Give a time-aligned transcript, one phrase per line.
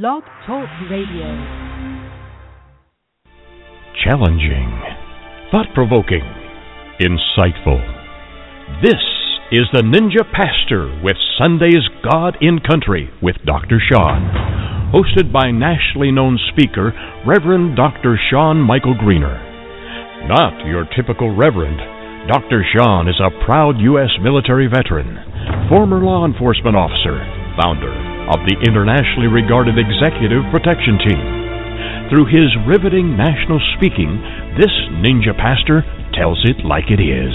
[0.00, 1.30] Blog Talk Radio.
[4.02, 4.82] Challenging,
[5.52, 6.26] thought provoking,
[6.98, 7.78] insightful.
[8.82, 8.98] This
[9.52, 13.78] is the Ninja Pastor with Sunday's God in Country with Dr.
[13.78, 16.90] Sean, hosted by nationally known speaker
[17.24, 18.18] Reverend Dr.
[18.32, 19.38] Sean Michael Greener.
[20.26, 21.78] Not your typical Reverend.
[22.26, 22.66] Dr.
[22.74, 24.10] Sean is a proud U.S.
[24.20, 27.92] military veteran, former law enforcement officer, founder
[28.30, 31.44] of the internationally regarded Executive Protection Team
[32.10, 34.20] through his riveting national speaking,
[34.60, 37.32] this ninja pastor tells it like it is.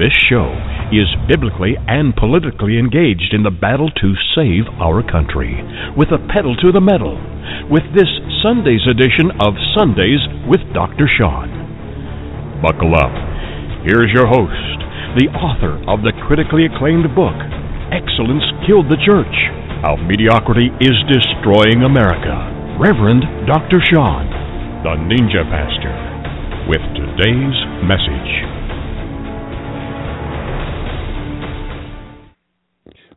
[0.00, 0.50] This show
[0.88, 5.52] is biblically and politically engaged in the battle to save our country,
[5.94, 7.20] with a pedal to the metal,
[7.68, 8.08] with this
[8.40, 11.04] Sunday's edition of Sundays with Dr.
[11.04, 11.52] Sean.
[12.64, 13.12] Buckle up.
[13.84, 14.78] Here's your host,
[15.20, 17.36] the author of the critically acclaimed book,
[17.90, 19.32] Excellence Killed the Church
[19.80, 22.36] How Mediocrity is Destroying America.
[22.78, 23.80] Reverend Dr.
[23.80, 24.28] Sean,
[24.84, 27.56] the Ninja Pastor, with today's
[27.88, 28.28] message.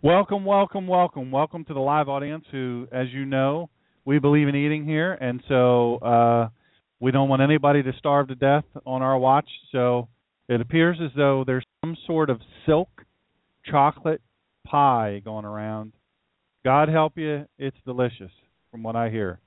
[0.02, 2.46] Welcome, welcome, welcome, welcome to the live audience.
[2.54, 3.70] Who, as you know,
[4.06, 6.48] we believe in eating here, and so uh,
[7.02, 9.50] we don't want anybody to starve to death on our watch.
[9.74, 10.08] So
[10.48, 12.88] it appears as though there's some sort of silk
[13.70, 14.22] chocolate
[14.72, 15.94] pie going around.
[16.64, 18.32] God help you, it's delicious,
[18.72, 19.40] from what I hear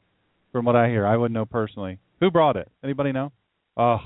[0.54, 1.04] from what I hear.
[1.04, 1.98] I wouldn't know personally.
[2.20, 2.70] Who brought it?
[2.84, 3.32] Anybody know?
[3.76, 3.98] Oh,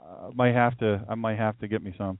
[0.00, 1.04] uh, might have to.
[1.06, 2.18] I might have to get me some.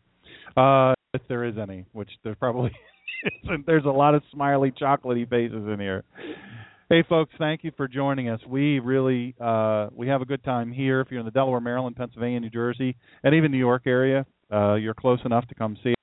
[0.54, 2.72] Uh, if there is any, which there probably
[3.44, 3.64] isn't.
[3.64, 6.04] There's a lot of smiley, chocolatey faces in here.
[6.90, 8.40] Hey, folks, thank you for joining us.
[8.46, 11.00] We really uh, we have a good time here.
[11.00, 14.74] If you're in the Delaware, Maryland, Pennsylvania, New Jersey, and even New York area, uh,
[14.74, 15.94] you're close enough to come see.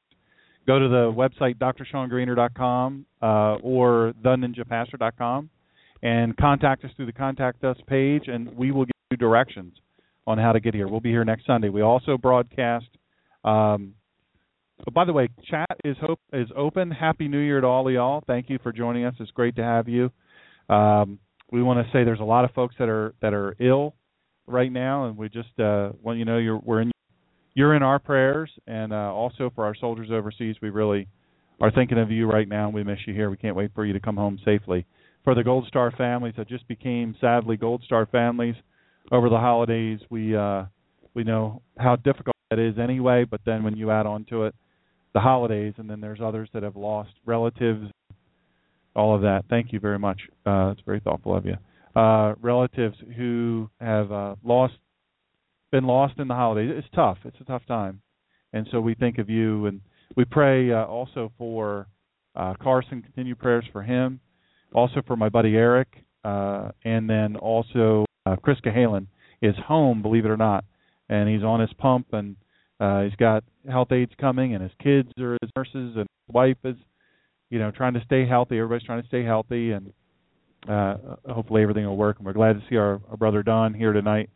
[0.65, 3.25] Go to the website drseangreener.com uh,
[3.61, 5.49] or theninjapastor.com
[6.01, 9.73] and contact us through the contact us page, and we will give you directions
[10.25, 10.87] on how to get here.
[10.87, 11.69] We'll be here next Sunday.
[11.69, 12.87] We also broadcast.
[13.43, 13.95] Um,
[14.83, 16.91] but by the way, chat is hope is open.
[16.91, 18.23] Happy New Year to all of y'all.
[18.25, 19.15] Thank you for joining us.
[19.19, 20.11] It's great to have you.
[20.69, 21.19] Um,
[21.51, 23.95] we want to say there's a lot of folks that are that are ill
[24.47, 26.92] right now, and we just uh, want you know you're we're in
[27.53, 31.07] you're in our prayers, and uh, also for our soldiers overseas, we really
[31.61, 32.69] are thinking of you right now.
[32.69, 33.29] We miss you here.
[33.29, 34.85] We can't wait for you to come home safely
[35.23, 38.55] for the Gold Star families that just became sadly Gold Star families
[39.11, 39.99] over the holidays.
[40.09, 40.65] We uh,
[41.13, 44.55] we know how difficult that is anyway, but then when you add on to it
[45.13, 47.89] the holidays, and then there's others that have lost relatives,
[48.95, 49.43] all of that.
[49.49, 50.19] Thank you very much.
[50.45, 51.55] Uh, it's very thoughtful of you.
[51.95, 54.73] Uh, relatives who have uh, lost,
[55.73, 56.71] been lost in the holidays.
[56.73, 57.17] It's tough.
[57.25, 58.01] It's a tough time,
[58.53, 59.81] and so we think of you, and
[60.15, 61.87] we pray uh, also for
[62.35, 63.01] uh, Carson.
[63.01, 64.21] Continue prayers for him
[64.73, 65.87] also for my buddy Eric,
[66.23, 69.07] uh, and then also uh, Chris Cahalan
[69.41, 70.65] is home, believe it or not,
[71.09, 72.35] and he's on his pump, and
[72.79, 76.57] uh, he's got health aides coming, and his kids are his nurses, and his wife
[76.63, 76.75] is,
[77.49, 78.57] you know, trying to stay healthy.
[78.57, 79.93] Everybody's trying to stay healthy, and
[80.67, 80.95] uh,
[81.29, 82.17] hopefully everything will work.
[82.17, 84.29] And we're glad to see our, our brother Don here tonight.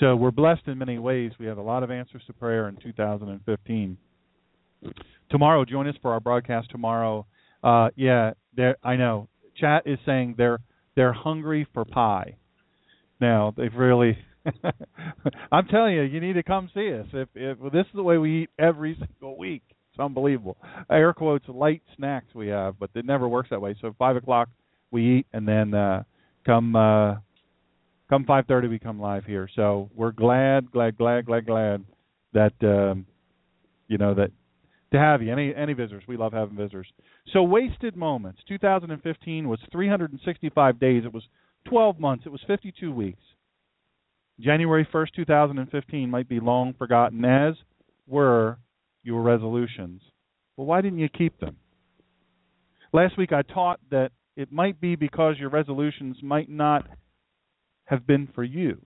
[0.00, 1.32] So we're blessed in many ways.
[1.38, 3.98] We have a lot of answers to prayer in 2015.
[5.30, 7.26] Tomorrow, join us for our broadcast tomorrow.
[7.62, 8.78] Uh, yeah, there.
[8.82, 9.28] I know
[9.58, 10.58] chat is saying they're
[10.96, 12.36] they're hungry for pie.
[13.20, 14.16] Now they've really.
[15.52, 17.06] I'm telling you, you need to come see us.
[17.12, 20.56] If, if this is the way we eat every single week, it's unbelievable.
[20.90, 23.76] Air quotes light snacks we have, but it never works that way.
[23.82, 24.48] So five o'clock
[24.90, 26.04] we eat, and then uh,
[26.46, 27.16] come uh,
[28.10, 29.48] come five thirty we come live here.
[29.56, 31.84] So we're glad, glad, glad, glad, glad
[32.34, 33.06] that um,
[33.88, 34.30] you know that
[34.92, 35.32] to have you.
[35.32, 36.88] Any any visitors, we love having visitors.
[37.32, 38.40] So wasted moments.
[38.48, 41.04] 2015 was 365 days.
[41.06, 41.22] It was
[41.68, 42.24] 12 months.
[42.26, 43.22] It was 52 weeks.
[44.40, 47.54] January 1st, 2015 might be long forgotten, as
[48.06, 48.58] were
[49.02, 50.00] your resolutions.
[50.56, 51.56] Well, why didn't you keep them?
[52.92, 56.86] Last week I taught that it might be because your resolutions might not
[57.90, 58.80] have been for you.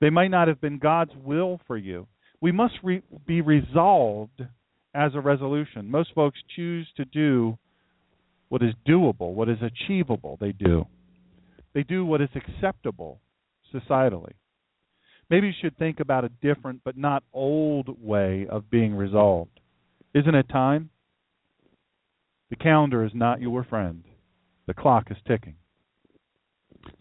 [0.00, 2.06] They might not have been God's will for you
[2.40, 4.42] we must re- be resolved
[4.94, 5.90] as a resolution.
[5.90, 7.58] Most folks choose to do
[8.48, 10.86] what is doable, what is achievable, they do.
[11.74, 13.20] They do what is acceptable
[13.72, 14.32] societally.
[15.28, 19.60] Maybe you should think about a different but not old way of being resolved.
[20.12, 20.90] Isn't it time?
[22.48, 24.02] The calendar is not your friend.
[24.66, 25.54] The clock is ticking.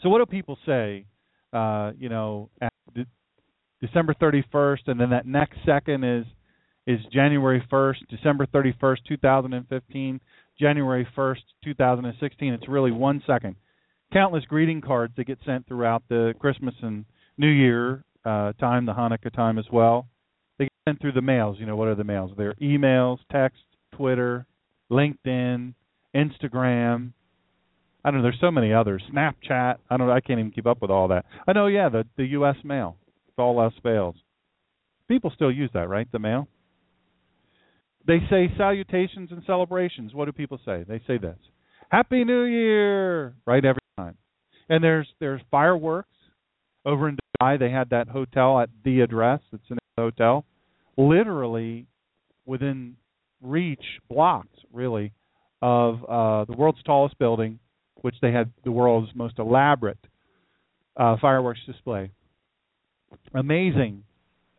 [0.02, 1.06] So, what do people say?
[1.52, 2.72] Uh, you know, at
[3.82, 6.26] December 31st, and then that next second is
[6.88, 10.20] is January 1st, December 31st, 2015,
[10.60, 12.54] January 1st, 2016.
[12.54, 13.56] It's really one second.
[14.12, 17.06] Countless greeting cards that get sent throughout the Christmas and
[17.38, 20.08] New Year uh, time, the Hanukkah time as well.
[20.58, 21.58] They get sent through the mails.
[21.60, 22.32] You know, what are the mails?
[22.36, 23.62] They're emails, text,
[23.96, 24.48] Twitter,
[24.92, 25.76] LinkedIn,
[26.16, 27.12] Instagram.
[28.10, 28.24] I don't know.
[28.24, 29.04] There's so many others.
[29.14, 29.76] Snapchat.
[29.88, 30.10] I don't.
[30.10, 31.26] I can't even keep up with all that.
[31.48, 31.68] I know.
[31.68, 32.56] Yeah, the the U.S.
[32.64, 32.98] mail.
[33.28, 34.16] If all else fails,
[35.08, 36.12] people still use that, right?
[36.12, 36.48] The mail.
[38.08, 40.16] They say salutations and celebrations.
[40.16, 40.84] What do people say?
[40.88, 41.38] They say this:
[41.90, 44.18] Happy New Year, right every time.
[44.70, 46.10] And there's there's fireworks
[46.88, 47.60] over in Dubai.
[47.60, 49.42] They had that hotel at the address.
[49.54, 50.46] It's an hotel,
[50.98, 51.86] literally
[52.48, 52.96] within
[53.40, 55.12] reach, blocks really,
[55.62, 57.60] of uh, the world's tallest building,
[58.02, 60.00] which they had the world's most elaborate
[60.98, 62.12] uh, fireworks display.
[63.34, 64.04] Amazing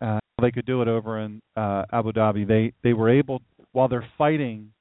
[0.01, 2.47] uh, they could do it over in uh, Abu Dhabi.
[2.47, 3.43] They they were able
[3.73, 4.73] while they're fighting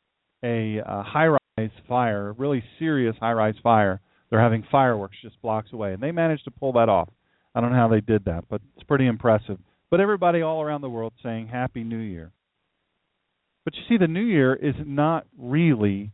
[0.44, 4.00] a uh, high-rise fire, really serious high-rise fire.
[4.30, 7.10] They're having fireworks just blocks away, and they managed to pull that off.
[7.54, 9.58] I don't know how they did that, but it's pretty impressive.
[9.92, 12.32] But everybody all around the world saying Happy New Year.
[13.66, 16.12] But you see, the New Year is not really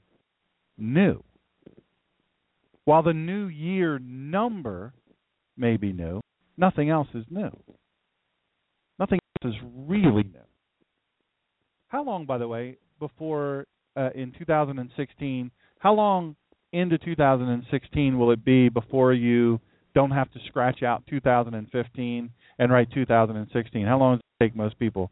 [0.78, 1.24] new.
[2.86, 4.94] While the New Year number
[5.58, 6.22] may be new,
[6.56, 7.50] nothing else is new.
[9.00, 10.40] Nothing else is really new.
[11.88, 13.66] How long, by the way, before
[13.98, 15.52] uh, in 2016?
[15.80, 16.36] How long
[16.74, 19.60] into 2016 will it be before you
[19.96, 22.30] don't have to scratch out 2015
[22.60, 23.86] and write 2016?
[23.86, 25.10] How long does it take most people?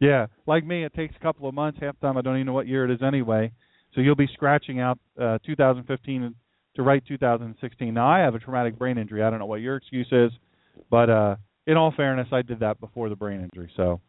[0.00, 1.78] Yeah, like me, it takes a couple of months.
[1.80, 3.52] Half the time, I don't even know what year it is anyway.
[3.94, 6.34] So you'll be scratching out uh, 2015
[6.80, 7.94] to write 2016.
[7.94, 9.22] Now, I have a traumatic brain injury.
[9.22, 10.32] I don't know what your excuse is,
[10.90, 11.36] but uh,
[11.66, 13.70] in all fairness, I did that before the brain injury.
[13.76, 14.00] So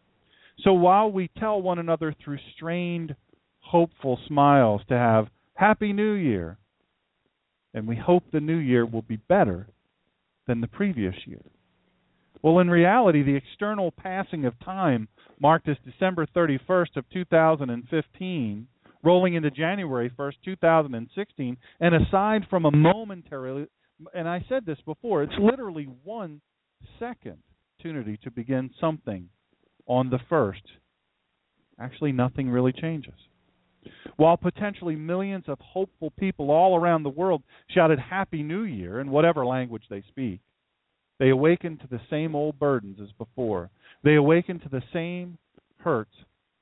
[0.64, 3.16] so while we tell one another through strained,
[3.60, 6.58] hopeful smiles to have Happy New Year,
[7.74, 9.68] and we hope the new year will be better
[10.48, 11.42] than the previous year.
[12.42, 15.08] Well, in reality, the external passing of time
[15.40, 18.68] marked as December 31st of 2015,
[19.04, 23.68] rolling into January 1st, 2016, and aside from a momentary,
[24.14, 26.42] and I said this before, it's literally one
[27.00, 27.38] second
[27.80, 29.30] opportunity to begin something
[29.88, 30.62] on the first,
[31.80, 33.14] actually nothing really changes.
[34.18, 39.10] While potentially millions of hopeful people all around the world shouted Happy New Year in
[39.10, 40.40] whatever language they speak,
[41.20, 43.70] they awakened to the same old burdens as before.
[44.04, 45.38] They awakened to the same
[45.78, 46.14] hurts,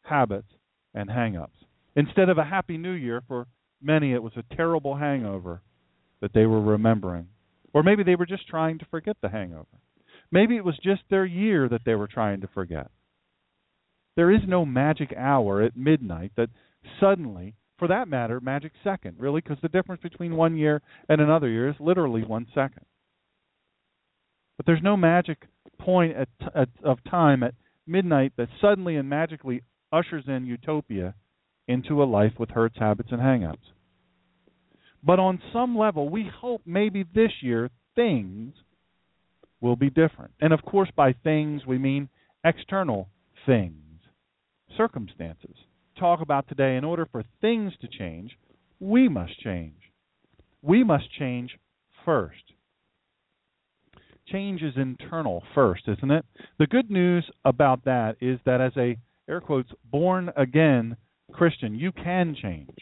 [0.04, 0.48] habits,
[0.94, 1.56] and hang ups.
[2.00, 3.46] Instead of a Happy New Year, for
[3.82, 5.62] many it was a terrible hangover
[6.22, 7.28] that they were remembering.
[7.74, 9.68] Or maybe they were just trying to forget the hangover.
[10.32, 12.90] Maybe it was just their year that they were trying to forget.
[14.16, 16.52] There is no magic hour at midnight that
[17.02, 21.50] suddenly, for that matter, magic second, really, because the difference between one year and another
[21.50, 22.86] year is literally one second.
[24.56, 29.64] But there's no magic point at, at, of time at midnight that suddenly and magically
[29.92, 31.14] ushers in utopia
[31.70, 33.58] into a life with hurts, habits, and hangups.
[35.04, 38.54] But on some level, we hope maybe this year things
[39.62, 40.32] will be different.
[40.42, 42.10] And of course, by things, we mean
[42.44, 43.08] external
[43.46, 43.76] things
[44.76, 45.56] circumstances.
[46.00, 48.32] Talk about today, in order for things to change,
[48.80, 49.76] we must change.
[50.62, 51.52] We must change
[52.06, 52.36] first.
[54.32, 56.26] Change is internal first, isn't it?
[56.60, 58.98] The good news about that is that as a
[59.28, 60.96] air quotes born again
[61.32, 62.76] Christian, you can change.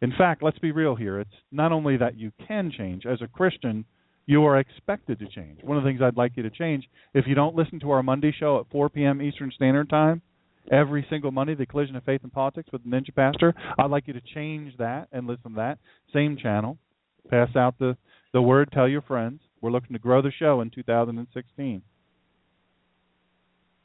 [0.00, 1.20] In fact, let's be real here.
[1.20, 3.84] It's not only that you can change, as a Christian,
[4.26, 5.60] you are expected to change.
[5.62, 8.02] One of the things I'd like you to change, if you don't listen to our
[8.02, 9.22] Monday show at 4 p.m.
[9.22, 10.22] Eastern Standard Time,
[10.70, 13.54] every single Monday, the collision of faith and politics with the Ninja Pastor.
[13.78, 15.78] I'd like you to change that and listen to that
[16.12, 16.78] same channel.
[17.30, 17.96] Pass out the
[18.32, 18.70] the word.
[18.72, 19.40] Tell your friends.
[19.60, 21.82] We're looking to grow the show in 2016.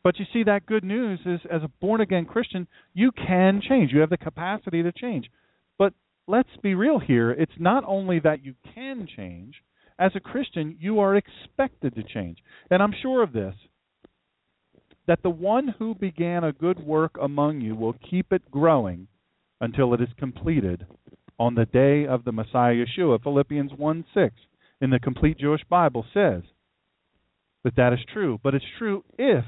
[0.07, 3.91] But you see, that good news is, as a born again Christian, you can change.
[3.91, 5.29] You have the capacity to change.
[5.77, 5.91] But
[6.29, 7.31] let's be real here.
[7.31, 9.55] It's not only that you can change.
[9.99, 12.37] As a Christian, you are expected to change.
[12.71, 13.53] And I'm sure of this
[15.07, 19.09] that the one who began a good work among you will keep it growing
[19.59, 20.87] until it is completed
[21.37, 23.21] on the day of the Messiah Yeshua.
[23.21, 24.33] Philippians 1 6
[24.79, 26.43] in the complete Jewish Bible says
[27.65, 28.39] that that is true.
[28.41, 29.43] But it's true if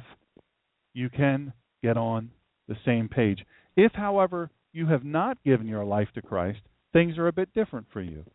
[0.99, 2.29] you can get on
[2.67, 3.45] the same page.
[3.75, 6.59] If, however, you have not given your life to Christ,
[6.91, 8.25] things are a bit different for you.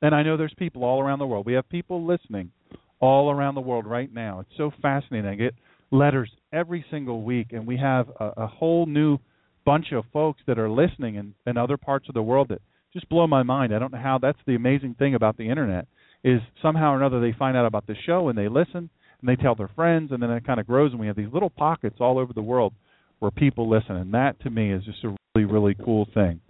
[0.00, 1.46] And I know there's people all around the world.
[1.46, 2.52] We have people listening
[3.00, 4.40] all around the world right now.
[4.40, 5.28] It's so fascinating.
[5.28, 5.54] I get
[5.90, 9.18] letters every single week, and we have a, a whole new
[9.66, 13.08] bunch of folks that are listening in, in other parts of the world that just
[13.08, 13.74] blow my mind.
[13.74, 14.18] I don't know how.
[14.18, 15.86] That's the amazing thing about the internet
[16.22, 18.90] is somehow or another they find out about the show and they listen
[19.20, 21.32] and they tell their friends, and then it kind of grows, and we have these
[21.32, 22.72] little pockets all over the world
[23.18, 26.40] where people listen, and that to me is just a really really cool thing.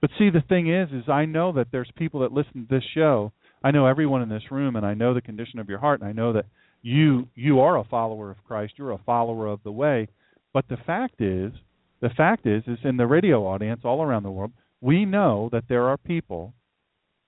[0.00, 2.84] But see, the thing is, is I know that there's people that listen to this
[2.94, 3.32] show.
[3.62, 6.08] I know everyone in this room, and I know the condition of your heart, and
[6.08, 6.46] I know that
[6.82, 8.74] you you are a follower of Christ.
[8.76, 10.08] You're a follower of the way.
[10.52, 11.52] But the fact is,
[12.00, 15.64] the fact is, is in the radio audience all around the world, we know that
[15.68, 16.54] there are people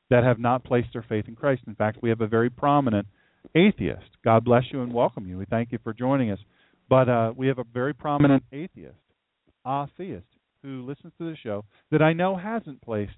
[0.09, 1.63] that have not placed their faith in Christ.
[1.67, 3.07] In fact, we have a very prominent
[3.55, 4.11] atheist.
[4.25, 5.39] God bless you and welcome you.
[5.39, 6.39] We thank you for joining us.
[6.89, 8.97] But uh, we have a very prominent atheist,
[9.65, 10.27] atheist,
[10.63, 13.13] who listens to the show that I know hasn't placed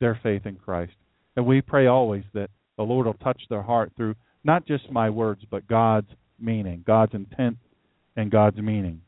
[0.00, 0.94] their faith in Christ.
[1.36, 5.10] And we pray always that the Lord will touch their heart through not just my
[5.10, 6.08] words, but God's
[6.40, 7.58] meaning, God's intent,
[8.16, 9.02] and God's meaning.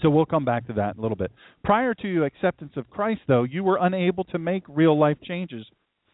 [0.00, 1.32] So we'll come back to that in a little bit.
[1.64, 5.66] Prior to your acceptance of Christ, though, you were unable to make real life changes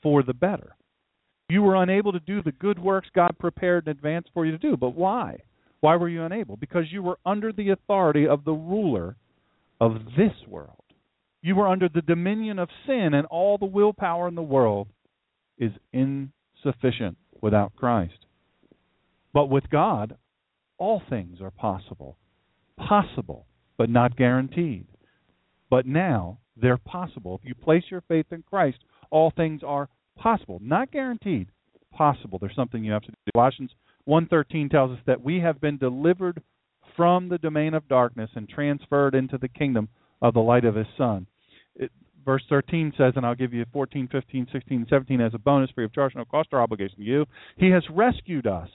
[0.02, 0.74] for the better.
[1.48, 4.58] You were unable to do the good works God prepared in advance for you to
[4.58, 4.76] do.
[4.76, 5.38] But why?
[5.80, 6.56] Why were you unable?
[6.56, 9.16] Because you were under the authority of the ruler
[9.80, 10.82] of this world.
[11.40, 14.88] You were under the dominion of sin, and all the willpower in the world
[15.56, 18.26] is insufficient without Christ.
[19.32, 20.16] But with God,
[20.78, 22.16] all things are possible.
[22.76, 24.86] Possible, but not guaranteed.
[25.70, 27.38] But now they're possible.
[27.40, 28.78] If you place your faith in Christ,
[29.10, 30.60] all things are possible.
[30.62, 31.48] Not guaranteed,
[31.92, 32.38] possible.
[32.38, 33.16] There's something you have to do.
[33.34, 33.70] Colossians
[34.06, 36.42] 1:13 tells us that we have been delivered
[36.96, 39.88] from the domain of darkness and transferred into the kingdom
[40.20, 41.26] of the light of his son.
[41.76, 41.92] It,
[42.24, 45.84] verse 13 says, and I'll give you 14, 15, 16, 17 as a bonus free
[45.84, 47.26] of charge, no cost or obligation to you.
[47.56, 48.70] He has rescued us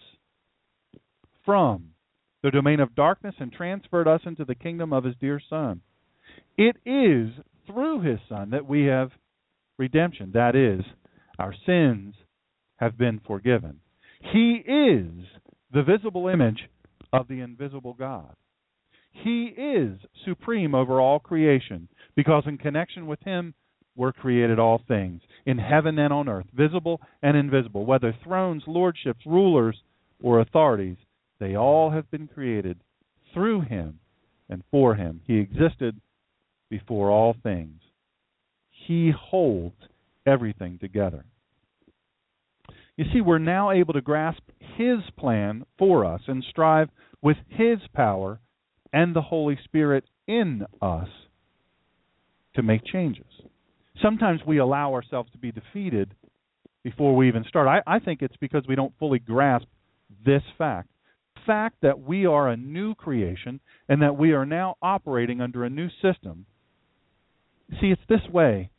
[1.46, 1.90] from
[2.42, 5.82] the domain of darkness and transferred us into the kingdom of his dear son.
[6.58, 7.30] It is
[7.68, 9.12] through his son that we have
[9.78, 10.32] redemption.
[10.34, 10.84] That is,
[11.40, 12.16] our sins
[12.78, 13.80] have been forgiven.
[14.32, 15.26] He is
[15.74, 16.70] the visible image
[17.12, 18.36] of the invisible God.
[19.12, 23.54] He is supreme over all creation because in connection with him
[23.96, 29.24] were created all things, in heaven and on earth, visible and invisible, whether thrones, lordships,
[29.26, 29.78] rulers,
[30.22, 30.98] or authorities,
[31.40, 32.80] they all have been created
[33.34, 34.00] through him
[34.50, 35.22] and for him.
[35.28, 36.00] He existed
[36.70, 37.82] before all things.
[38.88, 39.76] He holds
[40.26, 41.26] everything together.
[42.96, 44.44] You see, we're now able to grasp
[44.78, 46.90] His plan for us and strive
[47.22, 48.40] with His power
[48.92, 51.08] and the Holy Spirit in us
[52.56, 53.26] to make changes.
[54.02, 56.14] Sometimes we allow ourselves to be defeated
[56.84, 57.68] before we even start.
[57.68, 59.66] I, I think it's because we don't fully grasp
[60.26, 60.90] this fact.
[61.48, 65.70] Fact that we are a new creation and that we are now operating under a
[65.70, 66.46] new system.
[67.82, 68.70] See, it's this way.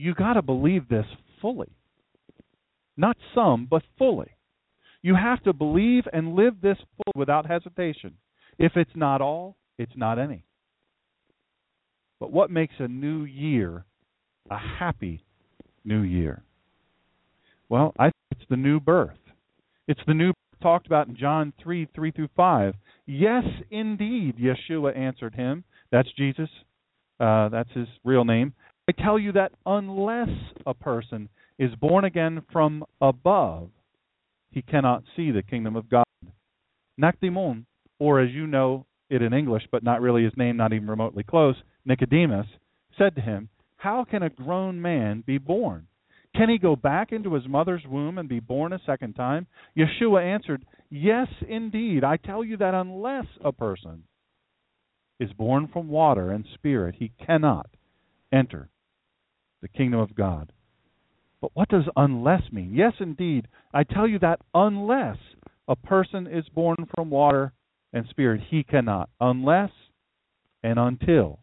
[0.00, 1.06] You, got to believe this
[1.42, 1.72] fully.
[2.96, 4.30] Not some, but fully.
[5.02, 8.14] You have to believe and live this fully without hesitation.
[8.58, 10.44] If it's not all, it's not any.
[12.20, 13.84] But what makes a new year
[14.48, 15.24] a happy
[15.84, 16.42] new year?
[17.68, 19.18] Well, I think it's the new birth.
[19.88, 22.74] It's the new birth talked about in John 3 3 through 5.
[23.06, 25.64] Yes, indeed, Yeshua answered him.
[25.90, 26.48] That's Jesus.
[27.18, 28.52] Uh, that's his real name.
[28.88, 30.30] I tell you that unless
[30.64, 31.28] a person
[31.58, 33.68] is born again from above,
[34.50, 36.06] he cannot see the kingdom of God.
[36.98, 37.66] Nakdimon,
[37.98, 41.22] or as you know it in English, but not really his name, not even remotely
[41.22, 41.54] close,
[41.84, 42.46] Nicodemus,
[42.96, 45.86] said to him, How can a grown man be born?
[46.34, 49.46] Can he go back into his mother's womb and be born a second time?
[49.76, 52.04] Yeshua answered, Yes, indeed.
[52.04, 54.04] I tell you that unless a person
[55.20, 57.68] is born from water and spirit, he cannot
[58.32, 58.70] enter
[59.62, 60.52] the kingdom of God.
[61.40, 62.72] But what does unless mean?
[62.74, 63.48] Yes, indeed.
[63.72, 65.18] I tell you that unless
[65.68, 67.52] a person is born from water
[67.92, 69.10] and spirit, he cannot.
[69.20, 69.70] Unless
[70.62, 71.40] and until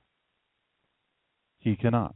[1.60, 2.16] he cannot.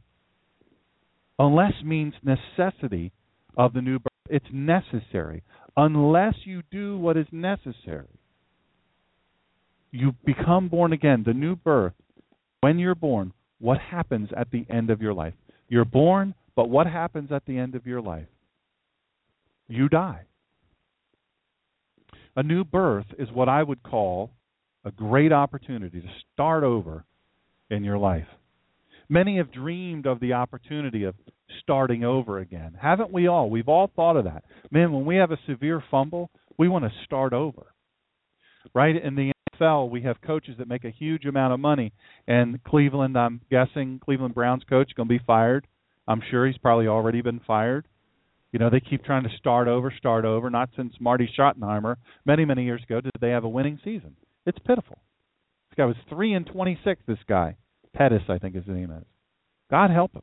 [1.38, 3.12] Unless means necessity
[3.56, 4.06] of the new birth.
[4.28, 5.42] It's necessary.
[5.76, 8.20] Unless you do what is necessary,
[9.90, 11.22] you become born again.
[11.26, 11.94] The new birth,
[12.60, 15.34] when you're born, what happens at the end of your life.
[15.70, 18.26] You're born, but what happens at the end of your life?
[19.68, 20.22] You die.
[22.36, 24.32] A new birth is what I would call
[24.84, 27.04] a great opportunity to start over
[27.70, 28.26] in your life.
[29.08, 31.14] Many have dreamed of the opportunity of
[31.62, 32.76] starting over again.
[32.80, 33.48] Haven't we all?
[33.48, 34.44] We've all thought of that.
[34.72, 37.66] Man, when we have a severe fumble, we want to start over.
[38.74, 38.96] Right?
[39.00, 41.92] In the NFL, we have coaches that make a huge amount of money,
[42.26, 45.66] and Cleveland, I'm guessing, Cleveland Browns coach going to be fired.
[46.08, 47.86] I'm sure he's probably already been fired.
[48.52, 50.50] You know, they keep trying to start over, start over.
[50.50, 54.16] Not since Marty Schottenheimer many, many years ago did they have a winning season.
[54.44, 54.98] It's pitiful.
[55.70, 57.00] This guy was three and twenty-six.
[57.06, 57.56] This guy,
[57.96, 59.04] Pettine, I think his name is.
[59.70, 60.22] God help him.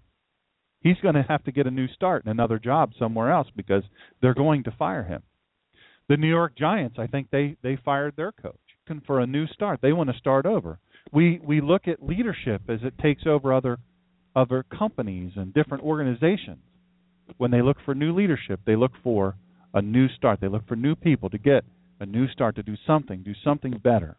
[0.81, 3.83] He's going to have to get a new start and another job somewhere else because
[4.21, 5.23] they're going to fire him.
[6.09, 8.55] The New York Giants, I think they they fired their coach
[9.05, 9.79] for a new start.
[9.81, 10.79] They want to start over.
[11.11, 13.77] We we look at leadership as it takes over other
[14.35, 16.59] other companies and different organizations.
[17.37, 19.35] When they look for new leadership, they look for
[19.73, 20.39] a new start.
[20.41, 21.65] They look for new people to get
[21.99, 24.17] a new start to do something, do something better.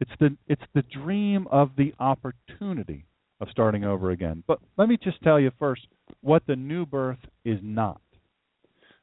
[0.00, 3.06] It's the it's the dream of the opportunity
[3.40, 4.42] of starting over again.
[4.46, 5.86] But let me just tell you first
[6.20, 8.00] what the new birth is not.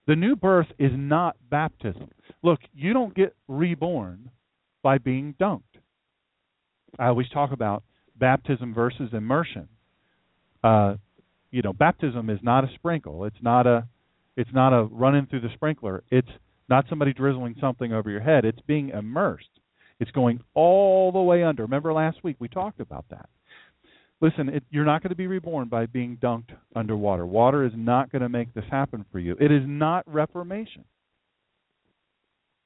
[0.08, 2.10] The new birth is not baptism.
[2.42, 4.32] Look, you don't get reborn
[4.82, 5.64] by being dunked.
[6.98, 7.84] I always talk about
[8.16, 9.68] baptism versus immersion.
[10.64, 10.96] Uh,
[11.52, 13.26] you know, baptism is not a sprinkle.
[13.26, 13.88] It's not a
[14.38, 16.04] it's not a running through the sprinkler.
[16.10, 16.30] It's
[16.70, 18.46] not somebody drizzling something over your head.
[18.46, 19.50] It's being immersed.
[20.00, 21.64] It's going all the way under.
[21.64, 23.30] Remember last week we talked about that.
[24.20, 27.26] Listen, it, you're not going to be reborn by being dunked underwater.
[27.26, 29.36] Water is not going to make this happen for you.
[29.40, 30.86] It is not reformation.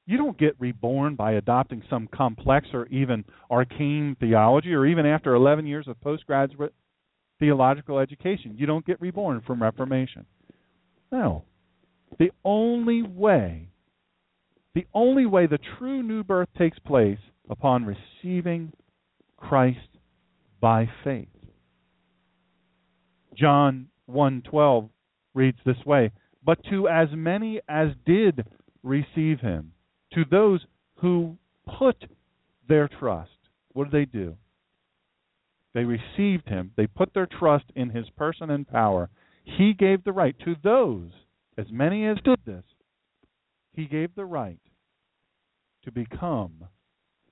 [0.06, 5.34] You don't get reborn by adopting some complex or even arcane theology, or even after
[5.34, 6.74] 11 years of postgraduate
[7.38, 8.56] theological education.
[8.56, 10.26] You don't get reborn from reformation.
[11.12, 11.44] No.
[12.18, 13.68] The only way,
[14.74, 18.72] the only way the true new birth takes place upon receiving
[19.36, 19.78] Christ
[20.60, 21.28] by faith.
[23.34, 24.90] John 1:12
[25.34, 28.46] reads this way, "But to as many as did
[28.82, 29.72] receive him,
[30.10, 30.66] to those
[30.96, 32.08] who put
[32.66, 33.38] their trust,
[33.72, 34.36] what did they do?
[35.72, 36.72] They received him.
[36.76, 39.08] They put their trust in his person and power.
[39.44, 41.10] He gave the right to those,
[41.56, 42.64] as many as did this,
[43.72, 44.60] he gave the right
[45.82, 46.68] to become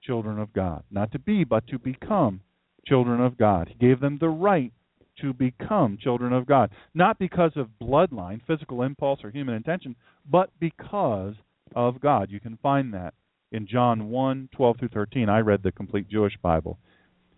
[0.00, 0.84] children of God.
[0.90, 2.40] Not to be, but to become
[2.86, 3.68] children of God.
[3.68, 4.72] He gave them the right
[5.20, 6.70] to become children of God.
[6.94, 9.96] Not because of bloodline, physical impulse, or human intention,
[10.30, 11.34] but because
[11.74, 12.30] of God.
[12.30, 13.14] You can find that
[13.52, 15.28] in John 1 12 through 13.
[15.28, 16.78] I read the complete Jewish Bible.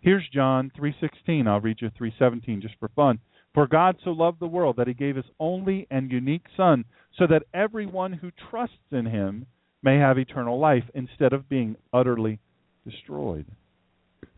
[0.01, 1.47] Here's John 3:16.
[1.47, 3.21] I'll read you 3:17 just for fun.
[3.55, 7.27] For God so loved the world that he gave his only and unique son so
[7.27, 9.47] that everyone who trusts in him
[9.83, 12.39] may have eternal life instead of being utterly
[12.85, 13.47] destroyed.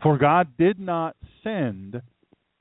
[0.02, 2.02] For God did not send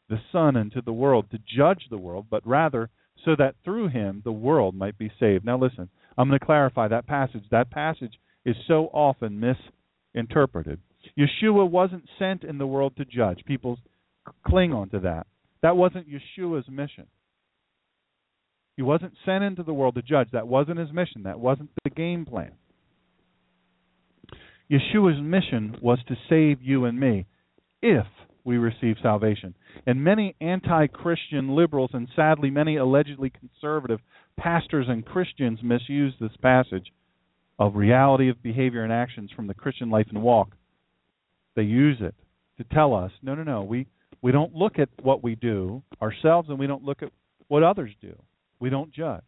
[0.10, 2.89] the son into the world to judge the world, but rather
[3.24, 5.46] so that through him the world might be saved.
[5.46, 7.44] Now listen, I'm going to clarify that passage.
[7.52, 10.80] That passage is so often misinterpreted.
[11.18, 13.44] Yeshua wasn't sent in the world to judge.
[13.46, 13.78] People
[14.48, 15.28] cling on to that.
[15.62, 17.08] That wasn't Yeshua's mission.
[18.76, 20.30] He wasn't sent into the world to judge.
[20.32, 21.24] That wasn't his mission.
[21.24, 22.52] That wasn't the game plan.
[24.72, 27.26] Yeshua's mission was to save you and me
[27.82, 28.08] if
[28.43, 29.56] we receive salvation.
[29.86, 33.99] And many anti Christian liberals and sadly many allegedly conservative
[34.38, 36.91] pastors and Christians misuse this passage
[37.60, 40.56] of reality of behavior and actions from the Christian life and walk
[41.56, 42.15] they use it
[42.58, 43.88] to tell us, no, no, no, we
[44.21, 47.10] we don't look at what we do ourselves, and we don't look at
[47.49, 48.15] what others do.
[48.60, 49.23] We don't judge.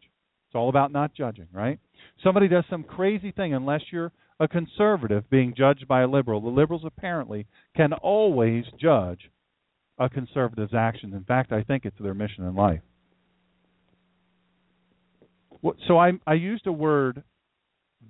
[0.48, 1.80] It's all about not judging, right?
[2.24, 6.42] Somebody does some crazy thing, unless you're a conservative being judged by a liberal.
[6.42, 9.32] The liberals apparently can always judge
[9.98, 11.14] a conservative's actions.
[11.14, 12.82] In fact, I think it's their mission in life.
[15.88, 17.24] So I, I used a word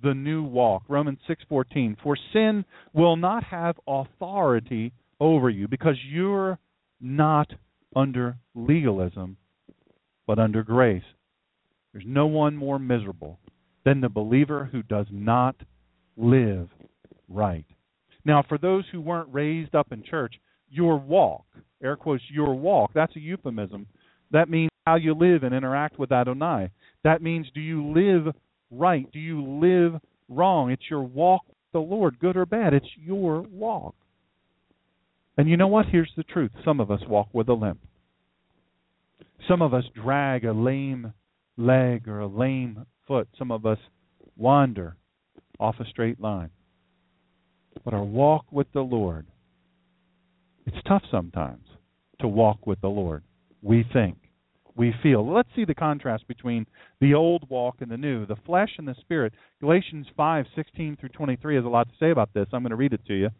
[0.02, 0.82] the new walk.
[0.88, 1.96] Romans 6:14.
[2.02, 6.58] For sin will not have authority over you because you're
[7.00, 7.50] not
[7.94, 9.36] under legalism
[10.26, 11.04] but under grace.
[11.92, 13.38] There's no one more miserable
[13.84, 15.56] than the believer who does not
[16.16, 16.68] live
[17.28, 17.64] right.
[18.24, 20.34] Now, for those who weren't raised up in church,
[20.68, 21.44] your walk,
[21.82, 23.86] air quotes, your walk, that's a euphemism.
[24.32, 26.70] That means how you live and interact with Adonai.
[27.04, 28.34] That means do you live
[28.70, 29.10] right?
[29.12, 30.70] Do you live wrong?
[30.70, 32.74] It's your walk with the Lord, good or bad.
[32.74, 33.94] It's your walk.
[35.38, 35.86] And you know what?
[35.86, 36.50] Here's the truth.
[36.64, 37.80] Some of us walk with a limp.
[39.46, 41.12] Some of us drag a lame
[41.56, 43.28] leg or a lame foot.
[43.38, 43.78] Some of us
[44.36, 44.96] wander
[45.58, 46.50] off a straight line.
[47.84, 49.26] But our walk with the Lord,
[50.66, 51.64] it's tough sometimes
[52.20, 53.22] to walk with the Lord.
[53.62, 54.16] We think,
[54.74, 55.30] we feel.
[55.30, 56.66] Let's see the contrast between
[57.00, 59.32] the old walk and the new, the flesh and the spirit.
[59.60, 62.48] Galatians 5:16 through 23 has a lot to say about this.
[62.52, 63.30] I'm going to read it to you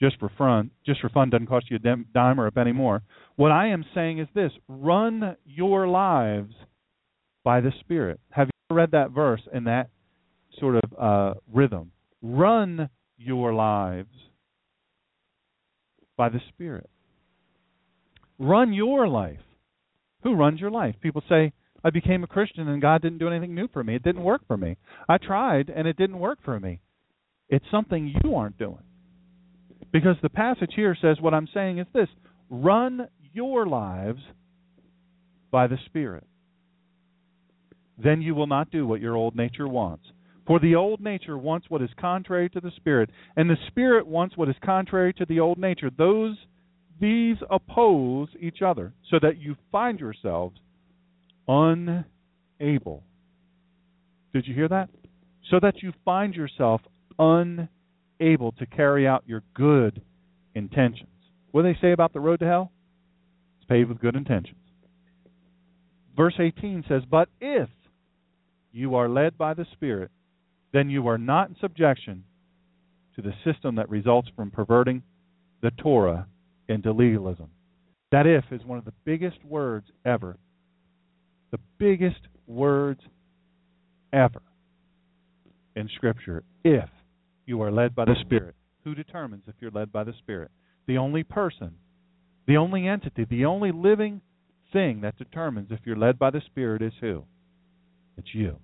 [0.00, 0.70] just for fun.
[0.84, 3.02] Just for fun doesn't cost you a dime or a penny more.
[3.36, 6.54] What I am saying is this: run your lives
[7.44, 8.20] by the Spirit.
[8.30, 9.90] Have you ever read that verse in that
[10.58, 11.92] sort of uh, rhythm?
[12.22, 14.14] Run your lives
[16.16, 16.90] by the Spirit.
[18.38, 19.40] Run your life.
[20.22, 20.94] Who runs your life?
[21.00, 23.94] People say, I became a Christian and God didn't do anything new for me.
[23.94, 24.76] It didn't work for me.
[25.08, 26.80] I tried and it didn't work for me.
[27.48, 28.82] It's something you aren't doing.
[29.92, 32.08] Because the passage here says what I'm saying is this
[32.48, 34.20] run your lives
[35.50, 36.26] by the Spirit.
[38.02, 40.04] Then you will not do what your old nature wants.
[40.50, 44.36] For the old nature wants what is contrary to the Spirit, and the Spirit wants
[44.36, 45.92] what is contrary to the old nature.
[45.96, 46.36] Those
[47.00, 50.58] these oppose each other, so that you find yourselves
[51.46, 53.04] unable.
[54.32, 54.88] Did you hear that?
[55.52, 56.80] So that you find yourself
[57.16, 60.02] unable to carry out your good
[60.56, 61.10] intentions.
[61.52, 62.72] What do they say about the road to hell?
[63.60, 64.58] It's paved with good intentions.
[66.16, 67.68] Verse 18 says, But if
[68.72, 70.10] you are led by the Spirit,
[70.72, 72.24] then you are not in subjection
[73.16, 75.02] to the system that results from perverting
[75.62, 76.26] the Torah
[76.68, 77.48] into legalism.
[78.12, 80.36] That if is one of the biggest words ever.
[81.50, 83.00] The biggest words
[84.12, 84.42] ever
[85.76, 86.42] in Scripture.
[86.64, 86.88] If
[87.46, 88.54] you are led by the Spirit.
[88.84, 90.50] Who determines if you're led by the Spirit?
[90.86, 91.74] The only person,
[92.46, 94.20] the only entity, the only living
[94.72, 97.24] thing that determines if you're led by the Spirit is who?
[98.16, 98.56] It's you.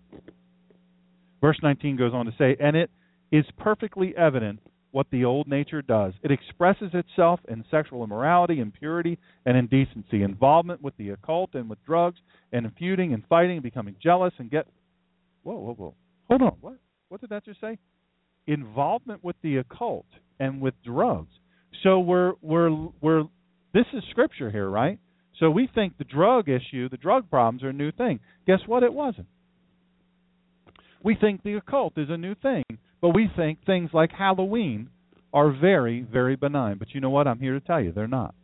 [1.41, 2.91] Verse 19 goes on to say, And it
[3.31, 4.61] is perfectly evident
[4.93, 6.15] what the old nature does.
[6.23, 11.85] It expresses itself in sexual immorality, impurity, and indecency, involvement with the occult and with
[11.85, 12.19] drugs,
[12.53, 14.67] and feuding and fighting, becoming jealous and get.
[15.43, 15.95] Whoa, whoa, whoa.
[16.29, 16.57] Hold on.
[16.61, 16.79] What?
[17.09, 17.79] What did that just say?
[18.47, 20.07] Involvement with the occult
[20.41, 21.35] and with drugs.
[21.83, 22.71] So we're we're
[23.01, 23.25] we're.
[23.75, 24.99] This is scripture here, right?
[25.39, 28.21] So we think the drug issue, the drug problems, are a new thing.
[28.47, 28.83] Guess what?
[28.83, 29.27] It wasn't.
[31.03, 32.65] We think the occult is a new thing,
[33.01, 34.89] but we think things like Halloween
[35.33, 36.79] are very, very benign.
[36.79, 37.27] But you know what?
[37.27, 38.35] I'm here to tell you they're not.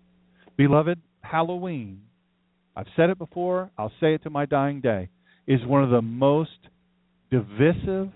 [0.56, 2.02] Beloved, Halloween,
[2.76, 5.08] I've said it before, I'll say it to my dying day,
[5.46, 6.50] is one of the most
[7.30, 8.10] divisive,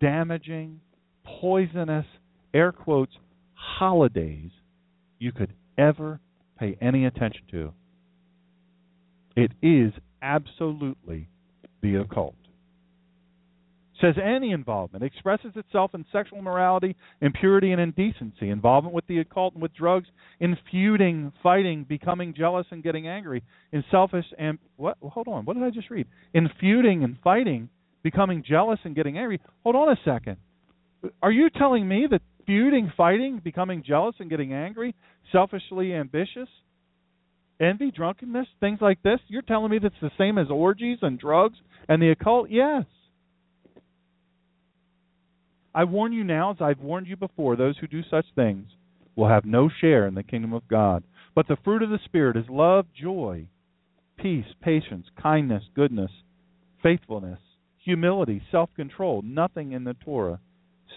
[0.00, 0.80] damaging,
[1.40, 2.06] poisonous,
[2.52, 3.12] air quotes,
[3.54, 4.50] holidays
[5.18, 6.20] you could ever
[6.58, 7.72] pay any attention to.
[9.36, 11.28] It is absolutely
[11.82, 12.34] the occult
[14.00, 19.54] says any involvement expresses itself in sexual morality, impurity, and indecency, involvement with the occult
[19.54, 20.08] and with drugs,
[20.40, 24.96] in feuding, fighting, becoming jealous, and getting angry, in selfish and what?
[25.00, 26.06] Hold on, what did I just read?
[26.32, 27.68] In feuding and fighting,
[28.02, 29.40] becoming jealous and getting angry.
[29.62, 30.36] Hold on a second.
[31.22, 34.94] Are you telling me that feuding, fighting, becoming jealous, and getting angry,
[35.32, 36.48] selfishly ambitious,
[37.60, 39.20] envy, drunkenness, things like this?
[39.28, 42.50] You're telling me that's the same as orgies and drugs and the occult?
[42.50, 42.84] Yes.
[45.74, 48.68] I warn you now, as I've warned you before, those who do such things
[49.16, 51.02] will have no share in the kingdom of God.
[51.34, 53.48] But the fruit of the Spirit is love, joy,
[54.16, 56.10] peace, patience, kindness, goodness,
[56.82, 57.40] faithfulness,
[57.84, 59.22] humility, self control.
[59.22, 60.38] Nothing in the Torah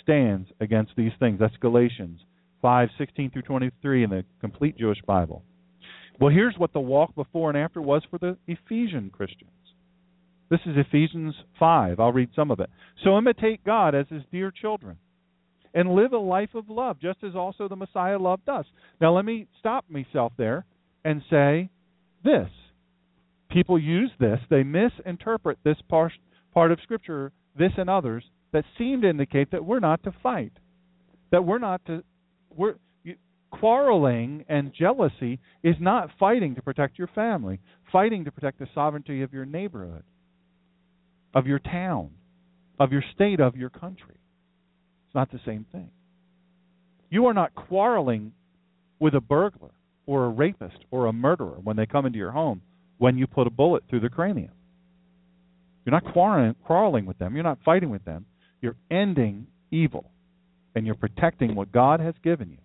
[0.03, 1.39] stands against these things.
[1.39, 2.19] That's Galatians
[2.61, 5.43] 5 16 through 23 in the complete Jewish Bible.
[6.19, 9.51] Well, here's what the walk before and after was for the Ephesian Christians.
[10.49, 11.99] This is Ephesians 5.
[11.99, 12.69] I'll read some of it.
[13.03, 14.97] So imitate God as his dear children
[15.73, 18.65] and live a life of love, just as also the Messiah loved us.
[19.01, 20.65] Now, let me stop myself there
[21.03, 21.69] and say
[22.23, 22.49] this.
[23.51, 26.11] People use this, they misinterpret this part,
[26.53, 30.53] part of Scripture, this and others, that seem to indicate that we're not to fight,
[31.31, 32.03] that we're not to.
[32.55, 32.75] We're,
[33.49, 37.59] quarreling and jealousy is not fighting to protect your family,
[37.91, 40.03] fighting to protect the sovereignty of your neighborhood
[41.37, 42.09] of your town,
[42.79, 44.15] of your state, of your country.
[45.05, 45.91] It's not the same thing.
[47.11, 48.31] You are not quarreling
[48.99, 49.69] with a burglar
[50.07, 52.63] or a rapist or a murderer when they come into your home
[52.97, 54.49] when you put a bullet through the cranium.
[55.85, 57.35] You're not quarreling, quarreling with them.
[57.35, 58.25] You're not fighting with them.
[58.59, 60.09] You're ending evil
[60.73, 62.57] and you're protecting what God has given you.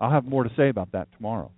[0.00, 1.50] I'll have more to say about that tomorrow.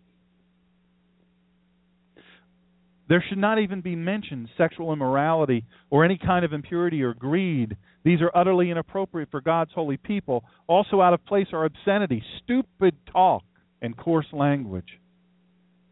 [3.09, 7.77] There should not even be mentioned sexual immorality or any kind of impurity or greed.
[8.05, 10.45] These are utterly inappropriate for God's holy people.
[10.67, 13.45] Also, out of place are obscenity, stupid talk,
[13.81, 15.01] and coarse language.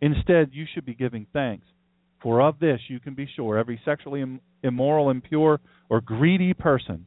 [0.03, 1.67] Instead, you should be giving thanks.
[2.23, 4.23] For of this you can be sure every sexually
[4.63, 7.07] immoral, impure, or greedy person,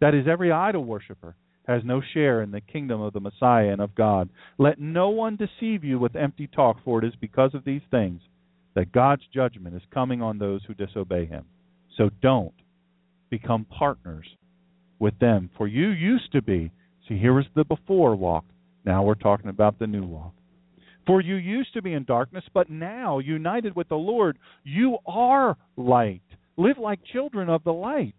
[0.00, 1.36] that is, every idol worshiper,
[1.68, 4.30] has no share in the kingdom of the Messiah and of God.
[4.58, 8.22] Let no one deceive you with empty talk, for it is because of these things
[8.74, 11.44] that God's judgment is coming on those who disobey him.
[11.96, 12.54] So don't
[13.30, 14.26] become partners
[14.98, 15.50] with them.
[15.56, 16.70] For you used to be.
[17.08, 18.44] See, here was the before walk.
[18.84, 20.32] Now we're talking about the new walk.
[21.06, 25.56] For you used to be in darkness, but now, united with the Lord, you are
[25.76, 26.22] light.
[26.56, 28.14] Live like children of the light.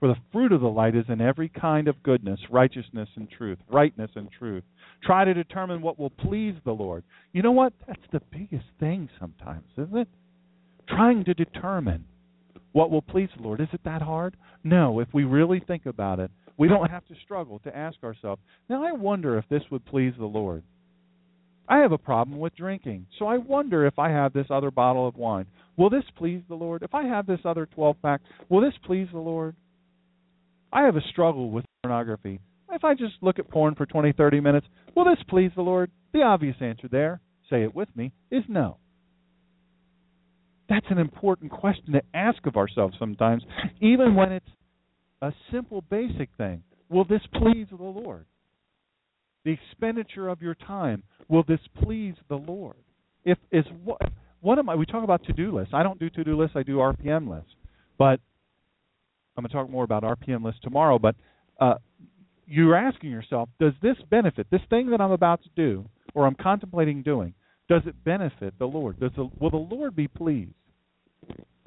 [0.00, 3.58] For the fruit of the light is in every kind of goodness, righteousness, and truth,
[3.68, 4.62] rightness and truth.
[5.02, 7.02] Try to determine what will please the Lord.
[7.32, 7.72] You know what?
[7.86, 10.08] That's the biggest thing sometimes, isn't it?
[10.88, 12.04] Trying to determine
[12.72, 13.60] what will please the Lord.
[13.60, 14.36] Is it that hard?
[14.62, 18.42] No, if we really think about it, we don't have to struggle to ask ourselves,
[18.68, 20.62] now I wonder if this would please the Lord.
[21.68, 25.06] I have a problem with drinking, so I wonder if I have this other bottle
[25.06, 25.46] of wine.
[25.76, 26.82] Will this please the Lord?
[26.82, 29.54] If I have this other 12 pack, will this please the Lord?
[30.72, 32.40] I have a struggle with pornography.
[32.70, 35.90] If I just look at porn for 20, 30 minutes, will this please the Lord?
[36.12, 38.76] The obvious answer there, say it with me, is no.
[40.68, 43.42] That's an important question to ask of ourselves sometimes,
[43.80, 44.48] even when it's
[45.22, 46.62] a simple, basic thing.
[46.90, 48.26] Will this please the Lord?
[49.44, 52.76] The expenditure of your time, will this please the Lord?
[53.24, 54.00] If is what
[54.40, 55.74] one of my we talk about to-do lists.
[55.74, 57.50] I don't do to-do lists, I do RPM lists.
[57.98, 58.20] But
[59.38, 61.14] I'm going to talk more about RPM lists tomorrow, but
[61.60, 61.74] uh,
[62.48, 66.34] you're asking yourself, does this benefit this thing that I'm about to do or I'm
[66.34, 67.34] contemplating doing?
[67.68, 68.98] Does it benefit the Lord?
[68.98, 70.50] Does the, will the Lord be pleased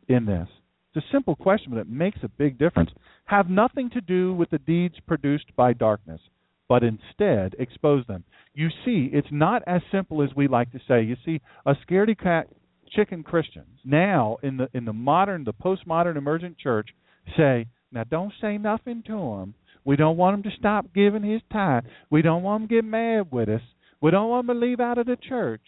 [0.10, 0.49] in this?
[0.93, 2.89] It's a simple question, but it makes a big difference.
[3.25, 6.19] Have nothing to do with the deeds produced by darkness,
[6.67, 8.25] but instead expose them.
[8.53, 11.03] You see, it's not as simple as we like to say.
[11.03, 12.47] You see, a scaredy cat
[12.93, 16.89] chicken Christians now in the in the modern, the postmodern emergent church
[17.38, 19.53] say, now don't say nothing to him.
[19.84, 21.84] we don't want him to stop giving his tithe.
[22.10, 23.62] We don't want him to get mad with us.
[23.99, 25.62] We don't want him to leave out of the church.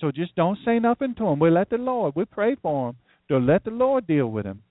[0.00, 1.38] So just don't say nothing to him.
[1.38, 2.14] We let the Lord.
[2.14, 2.96] We pray for him.
[3.28, 4.62] To let the Lord deal with him.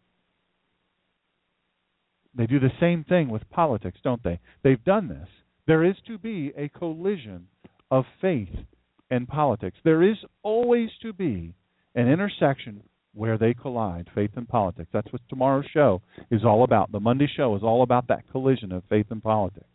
[2.36, 4.40] They do the same thing with politics, don't they?
[4.64, 5.28] They've done this.
[5.66, 7.48] There is to be a collision
[7.92, 8.56] of faith
[9.10, 9.78] and politics.
[9.84, 11.54] There is always to be
[11.96, 12.84] an intersection
[13.18, 14.90] where they collide, faith and politics.
[14.94, 16.92] That's what tomorrow's show is all about.
[16.92, 19.66] The Monday show is all about that collision of faith and politics.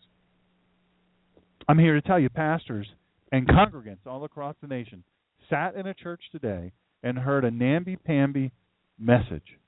[1.68, 2.86] I'm here to tell you, pastors
[3.32, 5.02] and congregants all across the nation
[5.50, 8.52] sat in a church today and heard a namby-pamby
[8.98, 9.58] message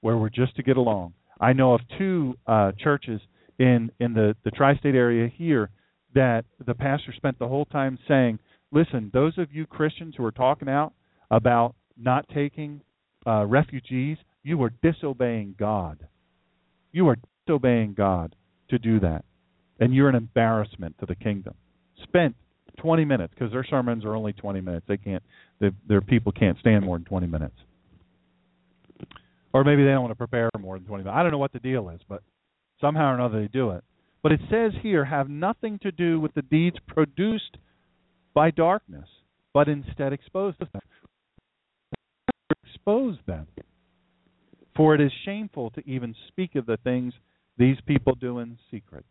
[0.00, 1.12] where we're just to get along.
[1.40, 3.20] I know of two uh, churches
[3.58, 5.70] in in the the tri-state area here
[6.14, 8.38] that the pastor spent the whole time saying,
[8.72, 10.94] "Listen, those of you Christians who are talking out
[11.30, 12.80] about not taking
[13.26, 16.06] uh, refugees, you are disobeying God.
[16.92, 18.34] You are disobeying God
[18.70, 19.24] to do that.
[19.80, 21.54] And you're an embarrassment to the kingdom.
[22.02, 22.34] Spent
[22.78, 24.86] 20 minutes because their sermons are only 20 minutes.
[24.88, 25.22] They can't
[25.60, 27.54] they, their people can't stand more than 20 minutes.
[29.52, 31.16] Or maybe they don't want to prepare more than 20 minutes.
[31.16, 32.22] I don't know what the deal is, but
[32.80, 33.82] somehow or another they do it.
[34.22, 37.56] But it says here have nothing to do with the deeds produced
[38.34, 39.08] by darkness,
[39.52, 40.68] but instead expose them
[42.50, 43.46] expose them.
[44.76, 47.12] For it is shameful to even speak of the things
[47.56, 49.04] these people do in secret.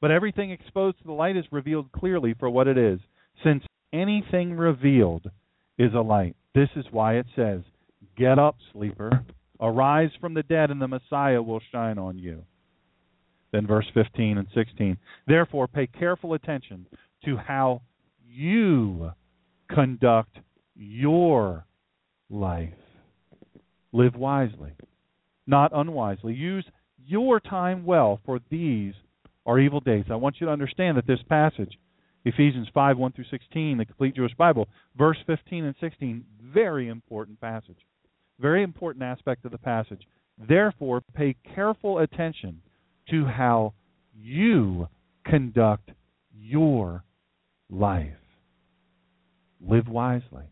[0.00, 3.00] But everything exposed to the light is revealed clearly for what it is,
[3.44, 5.30] since anything revealed
[5.78, 6.36] is a light.
[6.54, 7.60] This is why it says,
[8.16, 9.24] Get up, sleeper,
[9.60, 12.44] arise from the dead, and the Messiah will shine on you.
[13.52, 14.96] Then verse 15 and 16.
[15.26, 16.86] Therefore, pay careful attention
[17.24, 17.82] to how
[18.26, 19.12] you
[19.68, 20.38] conduct
[20.74, 21.66] your
[22.30, 22.72] life
[23.92, 24.72] Live wisely,
[25.46, 26.32] not unwisely.
[26.32, 26.64] Use
[27.04, 28.94] your time well, for these
[29.46, 30.04] are evil days.
[30.10, 31.76] I want you to understand that this passage,
[32.24, 37.40] Ephesians 5 1 through 16, the complete Jewish Bible, verse 15 and 16, very important
[37.40, 37.78] passage.
[38.38, 40.02] Very important aspect of the passage.
[40.38, 42.62] Therefore, pay careful attention
[43.10, 43.74] to how
[44.14, 44.88] you
[45.26, 45.90] conduct
[46.32, 47.02] your
[47.68, 48.14] life.
[49.60, 50.44] Live wisely.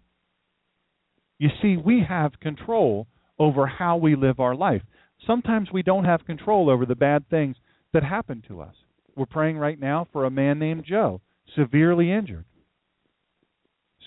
[1.38, 3.07] You see, we have control
[3.38, 4.83] over how we live our life.
[5.27, 7.57] Sometimes we don't have control over the bad things
[7.92, 8.74] that happen to us.
[9.16, 11.20] We're praying right now for a man named Joe,
[11.57, 12.44] severely injured.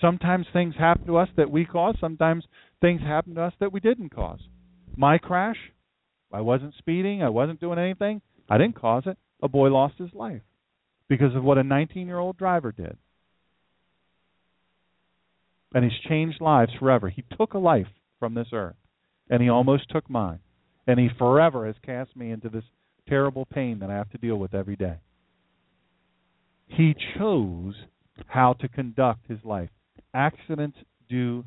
[0.00, 2.44] Sometimes things happen to us that we caused, sometimes
[2.80, 4.40] things happen to us that we didn't cause.
[4.96, 5.58] My crash,
[6.32, 9.16] I wasn't speeding, I wasn't doing anything, I didn't cause it.
[9.42, 10.42] A boy lost his life
[11.08, 12.96] because of what a 19 year old driver did.
[15.74, 17.08] And he's changed lives forever.
[17.08, 17.86] He took a life
[18.18, 18.76] from this earth,
[19.30, 20.40] and he almost took mine.
[20.86, 22.64] And he forever has cast me into this
[23.08, 24.96] terrible pain that I have to deal with every day.
[26.66, 27.74] He chose
[28.26, 29.70] how to conduct his life.
[30.14, 31.44] Accidents do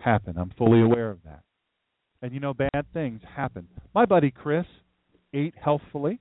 [0.00, 0.36] happen.
[0.38, 1.42] I'm fully aware of that.
[2.22, 3.68] And you know, bad things happen.
[3.94, 4.66] My buddy Chris
[5.32, 6.18] ate healthfully.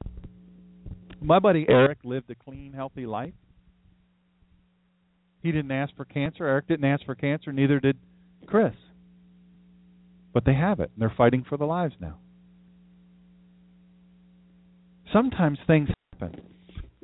[1.21, 3.33] My buddy Eric lived a clean, healthy life.
[5.41, 6.45] He didn't ask for cancer.
[6.45, 7.51] Eric didn't ask for cancer.
[7.51, 7.97] Neither did
[8.45, 8.73] Chris.
[10.33, 12.17] But they have it, and they're fighting for their lives now.
[15.13, 16.41] Sometimes things happen.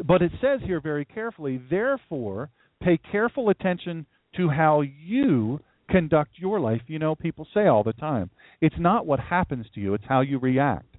[0.06, 2.50] But it says here very carefully, therefore,
[2.82, 6.82] pay careful attention to how you conduct your life.
[6.88, 8.30] You know, people say all the time,
[8.62, 10.98] it's not what happens to you, it's how you react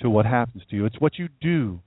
[0.00, 0.84] to what happens to you.
[0.84, 1.80] It's what you do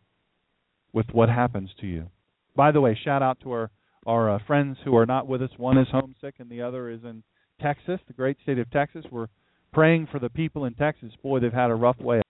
[0.93, 2.07] with what happens to you.
[2.55, 3.71] By the way, shout out to our
[4.09, 5.51] our uh, friends who are not with us.
[5.57, 7.21] One is homesick and the other is in
[7.61, 9.05] Texas, the great state of Texas.
[9.11, 9.27] We're
[9.71, 11.11] praying for the people in Texas.
[11.21, 12.21] Boy, they've had a rough way.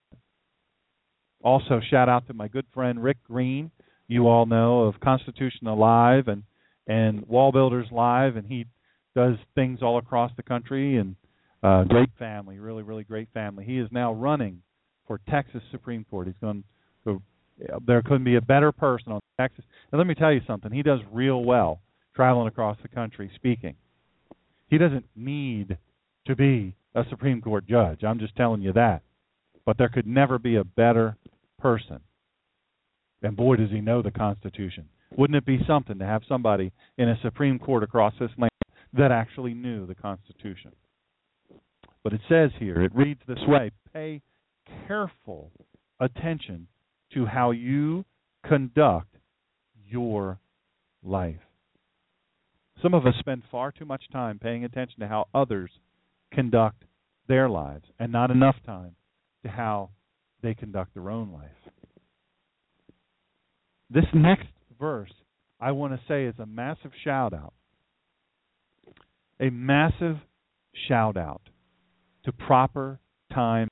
[1.42, 3.72] Also, shout out to my good friend Rick Green.
[4.10, 6.44] You all know of Constitution Alive and
[6.86, 8.66] and WallBuilders Live, and he
[9.16, 10.98] does things all across the country.
[10.98, 11.16] And
[11.64, 13.64] uh, great family, really, really great family.
[13.64, 14.64] He is now running
[15.08, 16.28] for Texas Supreme Court.
[16.28, 16.66] He's going
[17.06, 17.22] to.
[17.86, 19.66] There couldn't be a better person on Texas.
[19.92, 20.72] And let me tell you something.
[20.72, 21.82] He does real well
[22.16, 23.76] traveling across the country speaking.
[24.68, 25.78] He doesn't need
[26.28, 28.04] to be a Supreme Court judge.
[28.04, 29.02] I'm just telling you that.
[29.66, 31.18] But there could never be a better
[31.60, 32.00] person.
[33.22, 34.86] And boy, does he know the Constitution.
[35.18, 38.52] Wouldn't it be something to have somebody in a Supreme Court across this land
[38.94, 40.72] that actually knew the Constitution?
[42.04, 44.22] But it says here, it reads this way pay
[44.88, 45.52] careful
[46.00, 46.68] attention
[47.14, 48.06] to how you
[48.48, 49.16] conduct
[49.88, 50.40] your
[51.04, 51.40] life.
[52.82, 55.70] Some of us spend far too much time paying attention to how others
[56.34, 56.84] conduct
[57.28, 58.96] their lives and not enough time
[59.44, 59.90] to how
[60.42, 61.74] they conduct their own life.
[63.90, 64.48] This next
[64.80, 65.12] verse,
[65.60, 67.54] I want to say, is a massive shout out.
[69.40, 70.18] A massive
[70.88, 71.42] shout out
[72.26, 73.00] to proper
[73.34, 73.70] time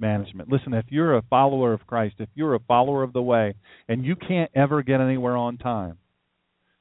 [0.00, 0.50] management.
[0.50, 3.54] Listen, if you're a follower of Christ, if you're a follower of the way,
[3.88, 5.98] and you can't ever get anywhere on time,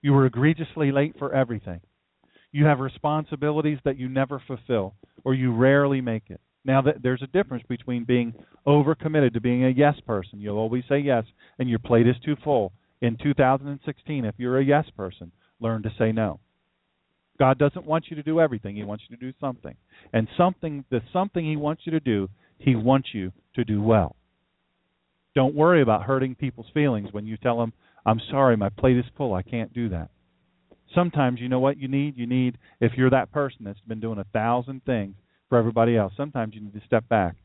[0.02, 1.82] you are egregiously late for everything.
[2.52, 6.42] You have responsibilities that you never fulfill, or you rarely make it.
[6.66, 8.34] Now, there's a difference between being
[8.68, 10.40] overcommitted to being a yes person.
[10.40, 11.24] You'll always say yes,
[11.58, 12.74] and your plate is too full.
[13.02, 16.40] In 2016, if you're a yes person, learn to say no.
[17.40, 18.76] God doesn't want you to do everything.
[18.76, 19.76] He wants you to do something.
[20.12, 24.16] And something the something he wants you to do, he wants you to do well.
[25.34, 27.74] Don't worry about hurting people's feelings when you tell them,
[28.06, 29.34] "I'm sorry, my plate is full.
[29.34, 30.12] I can't do that."
[30.94, 32.18] Sometimes you know what you need?
[32.18, 35.16] You need if you're that person that's been doing a thousand things
[35.48, 36.14] for everybody else.
[36.16, 37.36] Sometimes you need to step back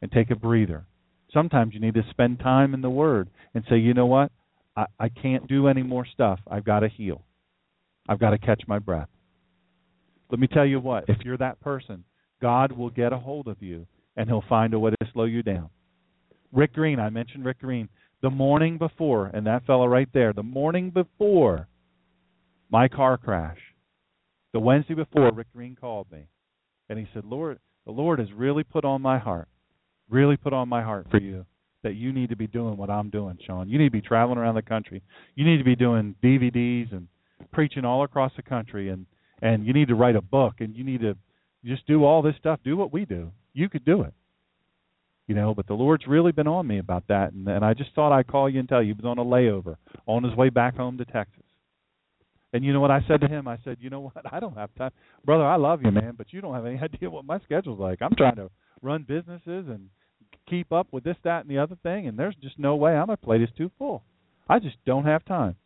[0.00, 0.84] and take a breather.
[1.32, 4.30] Sometimes you need to spend time in the Word and say, you know what?
[4.76, 6.40] I, I can't do any more stuff.
[6.46, 7.22] I've got to heal.
[8.08, 9.08] I've got to catch my breath.
[10.30, 12.04] Let me tell you what, if you're that person,
[12.40, 15.42] God will get a hold of you and he'll find a way to slow you
[15.42, 15.70] down.
[16.52, 17.88] Rick Green, I mentioned Rick Green.
[18.20, 21.66] The morning before, and that fellow right there, the morning before
[22.70, 23.58] my car crash,
[24.52, 26.26] the Wednesday before, Rick Green called me
[26.88, 29.48] and he said, Lord, the Lord has really put on my heart,
[30.08, 31.46] really put on my heart for you
[31.82, 33.68] that you need to be doing what I'm doing, Sean.
[33.68, 35.02] You need to be traveling around the country.
[35.34, 37.08] You need to be doing DVDs and
[37.52, 39.06] preaching all across the country and
[39.40, 41.16] and you need to write a book and you need to
[41.64, 42.60] just do all this stuff.
[42.62, 43.32] Do what we do.
[43.54, 44.14] You could do it.
[45.28, 47.94] You know, but the Lord's really been on me about that and, and I just
[47.94, 49.76] thought I'd call you and tell you he was on a layover
[50.06, 51.44] on his way back home to Texas.
[52.52, 53.48] And you know what I said to him?
[53.48, 54.24] I said, "You know what?
[54.32, 54.90] I don't have time,
[55.24, 55.44] brother.
[55.44, 58.02] I love you, man, but you don't have any idea what my schedule's like.
[58.02, 58.50] I'm trying to
[58.82, 59.88] run businesses and
[60.48, 63.00] keep up with this, that, and the other thing, and there's just no way.
[63.06, 64.02] My plate is too full.
[64.48, 65.56] I just don't have time."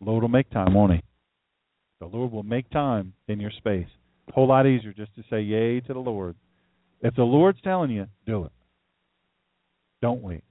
[0.00, 1.02] Lord will make time, won't He?
[2.00, 3.86] The Lord will make time in your space.
[4.28, 6.36] A whole lot easier just to say yay to the Lord.
[7.00, 8.52] If the Lord's telling you, do it.
[10.00, 10.44] Don't wait.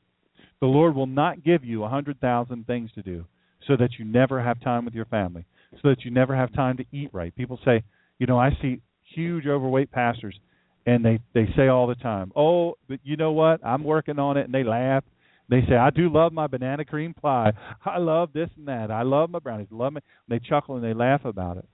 [0.60, 3.26] The Lord will not give you a hundred thousand things to do
[3.68, 5.46] so that you never have time with your family,
[5.82, 7.36] so that you never have time to eat right.
[7.36, 7.84] People say,
[8.20, 8.82] you know, I see
[9.16, 10.40] huge overweight pastors
[10.86, 13.64] and they they say all the time, "Oh, but you know what?
[13.64, 15.04] I'm working on it." And they laugh.
[15.50, 17.52] They say, I do love my banana cream pie.
[17.86, 18.90] I love this and that.
[18.90, 19.68] I love my brownies.
[19.70, 20.02] Love me.
[20.30, 21.66] And They chuckle and they laugh about it.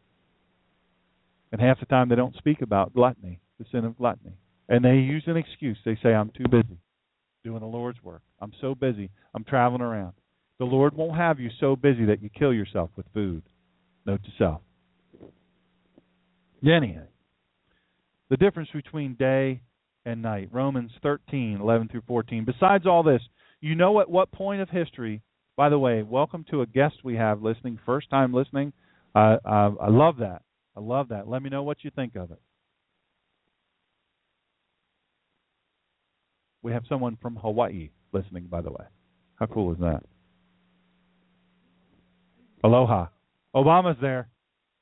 [1.52, 4.34] And half the time they don't speak about gluttony, the sin of gluttony.
[4.70, 5.78] And they use an excuse.
[5.86, 6.78] They say, I'm too busy
[7.44, 8.22] doing the Lord's work.
[8.42, 9.10] I'm so busy.
[9.34, 10.14] I'm traveling around.
[10.60, 13.44] The Lord won't have you so busy that you kill yourself with food.
[14.06, 14.62] Note to self.
[16.66, 17.04] Anyhow,
[18.30, 19.62] the difference between day
[20.08, 20.50] and night.
[20.52, 22.46] Romans 13, 11 through 14.
[22.46, 23.22] Besides all this,
[23.60, 25.22] you know at what point of history,
[25.58, 28.72] by the way, welcome to a guest we have listening, first time listening.
[29.14, 30.44] Uh, uh, I love that.
[30.78, 31.28] I love that.
[31.28, 32.40] Let me know what you think of it.
[36.62, 38.86] We have someone from Hawaii listening, by the way.
[39.38, 40.04] How cool is that?
[42.64, 43.08] Aloha.
[43.56, 44.28] Obama's there.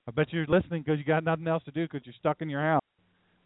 [0.05, 2.49] I bet you're listening because you got nothing else to do because you're stuck in
[2.49, 2.81] your house.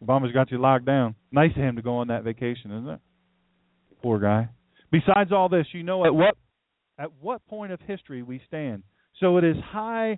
[0.03, 1.13] Obama's got you locked down.
[1.31, 2.99] Nice of him to go on that vacation, isn't it?
[4.01, 4.49] Poor guy.
[4.91, 6.35] Besides all this, you know at what
[6.97, 8.83] at what point of history we stand.
[9.19, 10.17] So it is high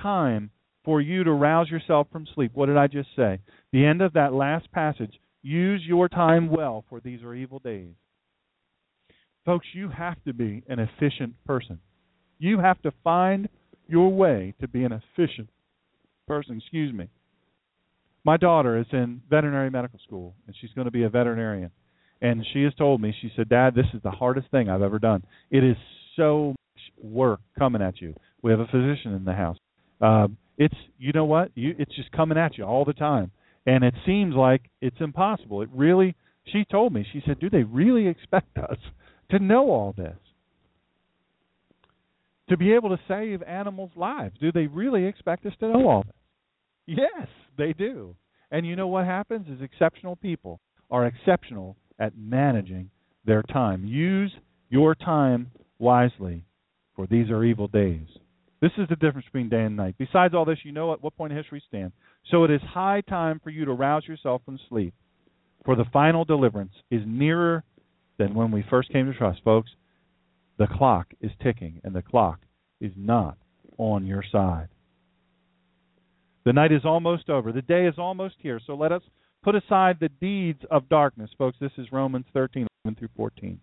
[0.00, 0.50] time
[0.84, 2.52] for you to rouse yourself from sleep.
[2.54, 3.38] What did I just say?
[3.72, 5.12] The end of that last passage.
[5.42, 7.94] Use your time well, for these are evil days.
[9.44, 11.80] Folks, you have to be an efficient person.
[12.38, 13.48] You have to find
[13.88, 15.48] your way to be an efficient
[16.28, 16.58] person.
[16.58, 17.08] Excuse me.
[18.24, 21.72] My daughter is in veterinary medical school, and she's going to be a veterinarian.
[22.20, 25.00] And she has told me, she said, Dad, this is the hardest thing I've ever
[25.00, 25.24] done.
[25.50, 25.76] It is
[26.14, 28.14] so much work coming at you.
[28.42, 29.56] We have a physician in the house.
[30.00, 31.50] Um, it's you know what?
[31.54, 33.30] You it's just coming at you all the time.
[33.64, 35.62] And it seems like it's impossible.
[35.62, 38.78] It really she told me, she said, Do they really expect us
[39.30, 40.16] to know all this?
[42.48, 44.36] To be able to save animals' lives.
[44.40, 46.16] Do they really expect us to know all this?
[46.86, 48.16] Yes, they do.
[48.50, 52.90] And you know what happens is exceptional people are exceptional at managing
[53.24, 53.86] their time.
[53.86, 54.32] Use
[54.68, 56.44] your time wisely,
[56.94, 58.06] for these are evil days.
[58.62, 59.96] This is the difference between day and night.
[59.98, 61.90] Besides all this, you know at what point in history we stand.
[62.30, 64.94] So it is high time for you to rouse yourself from sleep,
[65.64, 67.64] for the final deliverance is nearer
[68.18, 69.40] than when we first came to trust.
[69.42, 69.72] Folks,
[70.58, 72.38] the clock is ticking, and the clock
[72.80, 73.36] is not
[73.78, 74.68] on your side.
[76.44, 77.50] The night is almost over.
[77.50, 78.60] The day is almost here.
[78.64, 79.02] So let us
[79.42, 81.30] put aside the deeds of darkness.
[81.36, 83.58] Folks, this is Romans 13, 11 through 14.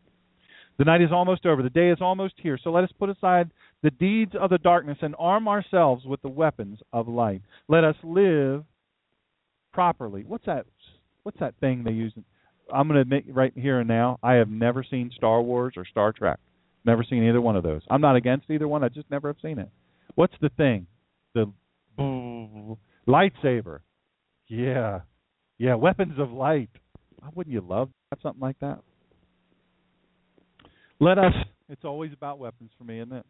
[0.80, 1.62] The night is almost over.
[1.62, 2.58] The day is almost here.
[2.64, 3.52] So let us put aside
[3.84, 7.42] the deeds of the darkness and arm ourselves with the weapons of light.
[7.68, 8.64] Let us live
[9.74, 10.24] properly.
[10.26, 10.66] What's that?
[11.24, 12.14] What's that thing they use?
[12.74, 15.86] I'm going to admit right here and now, I have never seen Star Wars or
[15.86, 16.40] Star Trek.
[16.86, 17.82] Never seen either one of those.
[17.90, 18.84] I'm not against either one.
[18.84, 19.70] I just never have seen it.
[20.16, 20.88] What's the thing?
[21.36, 21.52] The
[23.06, 23.80] lightsaber.
[24.48, 25.02] Yeah,
[25.58, 25.76] yeah.
[25.76, 26.70] Weapons of light.
[27.36, 28.80] Wouldn't you love to have something like that?
[31.00, 31.34] Let us.
[31.70, 33.26] It's always about weapons for me, isn't it?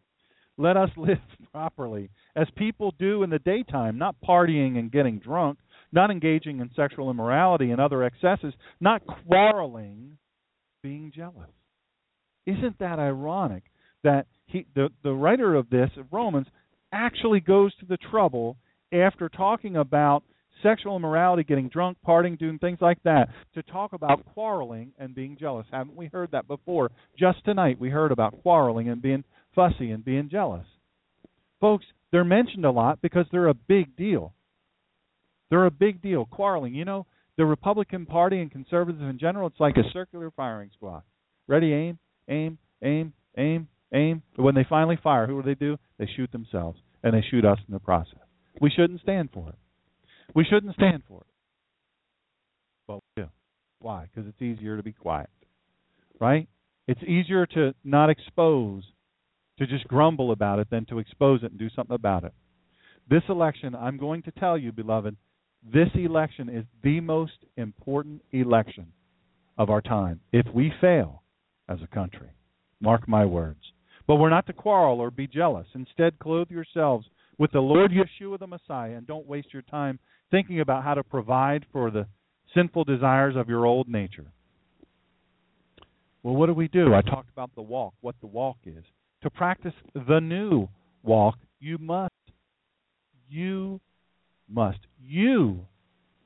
[0.58, 1.20] Let us live
[1.52, 5.60] properly, as people do in the daytime, not partying and getting drunk,
[5.92, 10.18] not engaging in sexual immorality and other excesses, not quarreling,
[10.84, 11.50] being jealous.
[12.46, 13.64] Isn't that ironic
[14.04, 16.48] that he, the the writer of this of Romans
[16.92, 18.58] actually goes to the trouble
[18.92, 20.24] after talking about
[20.64, 25.38] sexual immorality, getting drunk, partying, doing things like that, to talk about quarreling and being
[25.40, 25.66] jealous.
[25.72, 26.92] Haven't we heard that before?
[27.18, 29.24] Just tonight we heard about quarreling and being
[29.56, 30.66] fussy and being jealous.
[31.60, 34.34] Folks, they're mentioned a lot because they're a big deal.
[35.50, 36.26] They're a big deal.
[36.26, 37.06] Quarreling, you know,
[37.38, 41.04] the Republican Party and conservatives in general, it's like a circular firing squad.
[41.48, 42.00] Ready, aim,
[42.30, 44.22] aim, aim, aim, aim.
[44.36, 45.78] But when they finally fire, who do they do?
[45.98, 48.20] They shoot themselves and they shoot us in the process.
[48.62, 49.56] We shouldn't stand for it.
[50.36, 51.28] We shouldn't stand for it.
[52.88, 53.30] But we do.
[53.80, 54.10] Why?
[54.14, 55.30] Because it's easier to be quiet.
[56.20, 56.48] Right?
[56.88, 58.84] It's easier to not expose,
[59.58, 62.34] to just grumble about it than to expose it and do something about it.
[63.10, 65.16] This election, I'm going to tell you, beloved,
[65.64, 68.88] this election is the most important election
[69.58, 70.22] of our time.
[70.32, 71.24] If we fail
[71.68, 72.30] as a country,
[72.80, 73.60] mark my words.
[74.08, 75.68] But we're not to quarrel or be jealous.
[75.76, 77.06] Instead, clothe yourselves
[77.38, 80.00] with the Lord Yeshua the Messiah and don't waste your time
[80.32, 82.08] thinking about how to provide for the
[82.54, 84.32] sinful desires of your old nature.
[86.24, 86.94] Well, what do we do?
[86.94, 88.84] I talked about the walk, what the walk is.
[89.24, 90.68] To practice the new
[91.04, 92.14] walk, you must,
[93.30, 93.80] you
[94.48, 95.66] must, you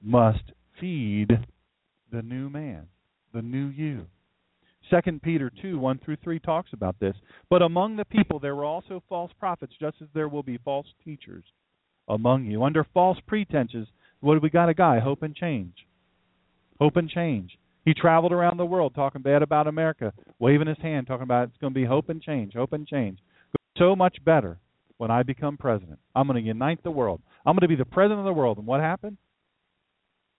[0.02, 0.44] must
[0.80, 1.30] feed
[2.12, 2.88] the new man,
[3.34, 4.08] the new you.
[4.90, 7.16] Second Peter two one through three talks about this.
[7.50, 10.88] But among the people there were also false prophets, just as there will be false
[11.06, 11.44] teachers
[12.08, 12.64] among you.
[12.64, 13.88] Under false pretenses,
[14.20, 15.00] what we got a guy?
[15.00, 15.86] Hope and change.
[16.80, 17.58] Hope and change.
[17.86, 21.58] He traveled around the world talking bad about America, waving his hand, talking about it's
[21.58, 23.20] going to be hope and change, hope and change.
[23.78, 24.58] So much better
[24.98, 26.00] when I become president.
[26.16, 27.22] I'm going to unite the world.
[27.46, 28.58] I'm going to be the president of the world.
[28.58, 29.18] And what happened?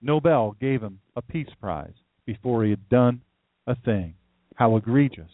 [0.01, 1.93] Nobel gave him a peace prize
[2.25, 3.21] before he had done
[3.67, 4.15] a thing.
[4.55, 5.31] How egregious.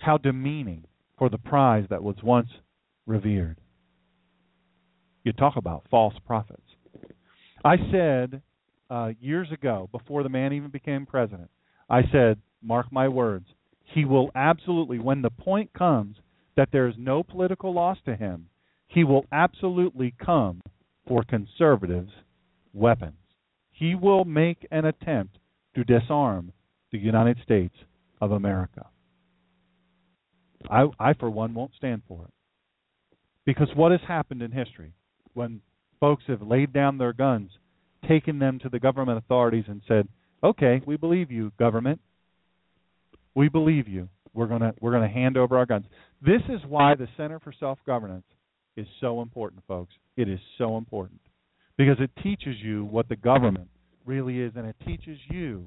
[0.00, 0.84] How demeaning
[1.18, 2.48] for the prize that was once
[3.06, 3.56] revered.
[5.24, 6.62] You talk about false prophets.
[7.64, 8.42] I said
[8.90, 11.50] uh, years ago, before the man even became president,
[11.88, 13.46] I said, mark my words,
[13.84, 16.16] he will absolutely, when the point comes
[16.56, 18.48] that there is no political loss to him,
[18.86, 20.60] he will absolutely come
[21.06, 22.12] for conservatives'
[22.72, 23.14] weapons.
[23.70, 25.38] He will make an attempt
[25.74, 26.52] to disarm
[26.90, 27.74] the United States
[28.20, 28.86] of America.
[30.70, 32.32] I, I, for one, won't stand for it.
[33.44, 34.92] Because what has happened in history
[35.34, 35.60] when
[36.00, 37.50] folks have laid down their guns,
[38.08, 40.08] taken them to the government authorities, and said,
[40.42, 42.00] "Okay, we believe you, government.
[43.34, 44.08] We believe you.
[44.34, 45.86] We're gonna we're gonna hand over our guns."
[46.20, 48.26] This is why the Center for Self Governance
[48.76, 49.94] is so important, folks.
[50.16, 51.20] It is so important
[51.76, 53.68] because it teaches you what the government
[54.04, 55.66] really is, and it teaches you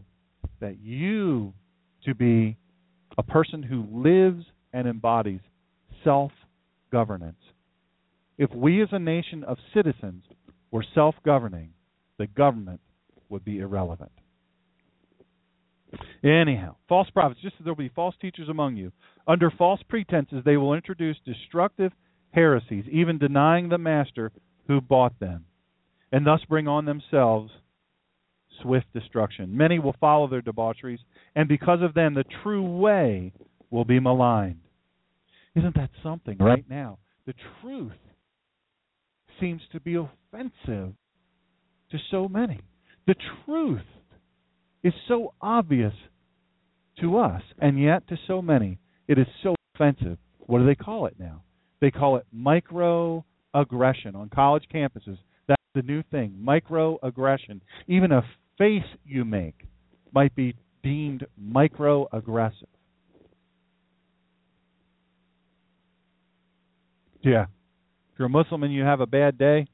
[0.60, 1.54] that you
[2.04, 2.58] to be
[3.18, 5.42] a person who lives and embodies
[6.04, 6.32] self
[6.92, 7.40] governance.
[8.38, 10.24] If we as a nation of citizens
[10.72, 11.72] were self governing,
[12.18, 12.82] the government
[13.30, 14.12] would be irrelevant.
[16.24, 18.92] Anyhow, false prophets, just as there will be false teachers among you.
[19.28, 21.92] Under false pretenses, they will introduce destructive
[22.32, 24.32] heresies, even denying the master
[24.68, 25.46] who bought them,
[26.12, 27.52] and thus bring on themselves
[28.62, 29.56] swift destruction.
[29.56, 31.00] Many will follow their debaucheries,
[31.36, 33.32] and because of them, the true way
[33.70, 34.62] will be maligned.
[35.56, 37.00] Isn't that something right now?
[37.26, 37.94] The truth
[39.40, 40.94] seems to be offensive
[41.92, 42.60] to so many.
[43.08, 43.16] The
[43.46, 43.82] truth
[44.84, 45.94] is so obvious
[47.02, 50.18] to us, and yet to so many, it is so offensive.
[50.40, 51.44] What do they call it now?
[51.82, 55.18] They call it microaggression on college campuses.
[55.48, 57.62] That's the new thing microaggression.
[57.88, 58.24] Even a
[58.58, 59.56] face you make
[60.14, 62.64] might be deemed microaggressive.
[67.22, 67.46] Yeah.
[68.16, 69.68] If you're a Muslim and you have a bad day,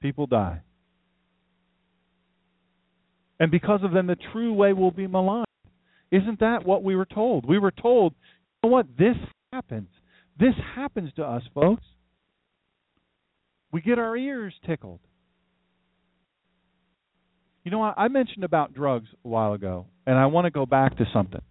[0.00, 0.60] people die.
[3.40, 5.46] And because of them, the true way will be maligned.
[6.12, 7.48] Isn't that what we were told?
[7.48, 8.14] We were told,
[8.62, 8.86] you know what?
[8.96, 9.16] This
[9.52, 9.88] happens.
[10.38, 11.82] This happens to us, folks.
[13.72, 15.00] We get our ears tickled.
[17.64, 20.96] You know, I mentioned about drugs a while ago, and I want to go back
[20.98, 21.42] to something.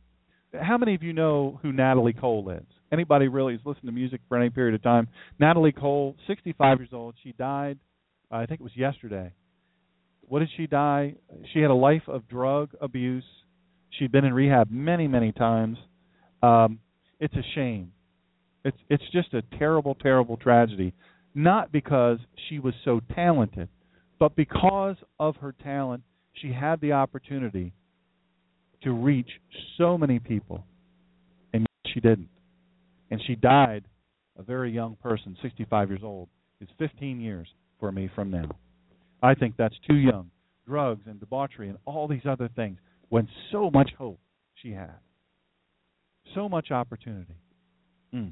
[0.53, 2.78] How many of you know who Natalie Cole is?
[2.91, 5.07] Anybody really has listened to music for any period of time?
[5.39, 7.15] Natalie Cole, 65 years old.
[7.23, 7.77] She died,
[8.31, 9.33] uh, I think it was yesterday.
[10.21, 11.15] What did she die?
[11.53, 13.23] She had a life of drug abuse.
[13.91, 15.77] She'd been in rehab many, many times.
[16.43, 16.79] Um,
[17.19, 17.91] it's a shame.
[18.63, 20.93] It's it's just a terrible, terrible tragedy.
[21.33, 23.69] Not because she was so talented,
[24.19, 27.73] but because of her talent, she had the opportunity
[28.83, 29.29] to reach
[29.77, 30.63] so many people,
[31.53, 32.29] and she didn't.
[33.11, 33.85] And she died
[34.37, 36.29] a very young person, 65 years old.
[36.61, 37.47] It's 15 years
[37.79, 38.49] for me from now.
[39.21, 40.31] I think that's too young.
[40.65, 42.77] Drugs and debauchery and all these other things
[43.09, 44.19] when so much hope
[44.61, 44.95] she had.
[46.35, 47.35] So much opportunity.
[48.13, 48.31] Mm.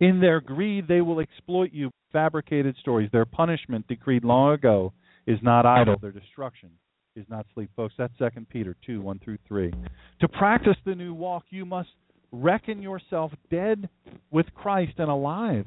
[0.00, 3.10] In their greed, they will exploit you fabricated stories.
[3.12, 4.92] Their punishment decreed long ago
[5.26, 5.96] is not idle.
[6.00, 6.70] Their destruction
[7.16, 7.70] is not sleep.
[7.74, 9.72] Folks, that's Second Peter 2 1 through 3.
[10.20, 11.88] To practice the new walk, you must
[12.32, 13.88] reckon yourself dead
[14.30, 15.66] with Christ and alive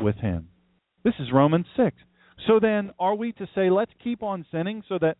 [0.00, 0.48] with Him.
[1.04, 1.96] This is Romans 6.
[2.46, 5.16] So then, are we to say, let's keep on sinning so that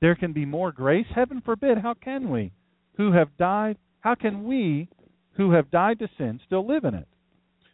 [0.00, 1.06] there can be more grace?
[1.14, 1.78] Heaven forbid.
[1.78, 2.52] How can we,
[2.96, 4.88] who have died, how can we,
[5.36, 7.08] who have died to sin, still live in it?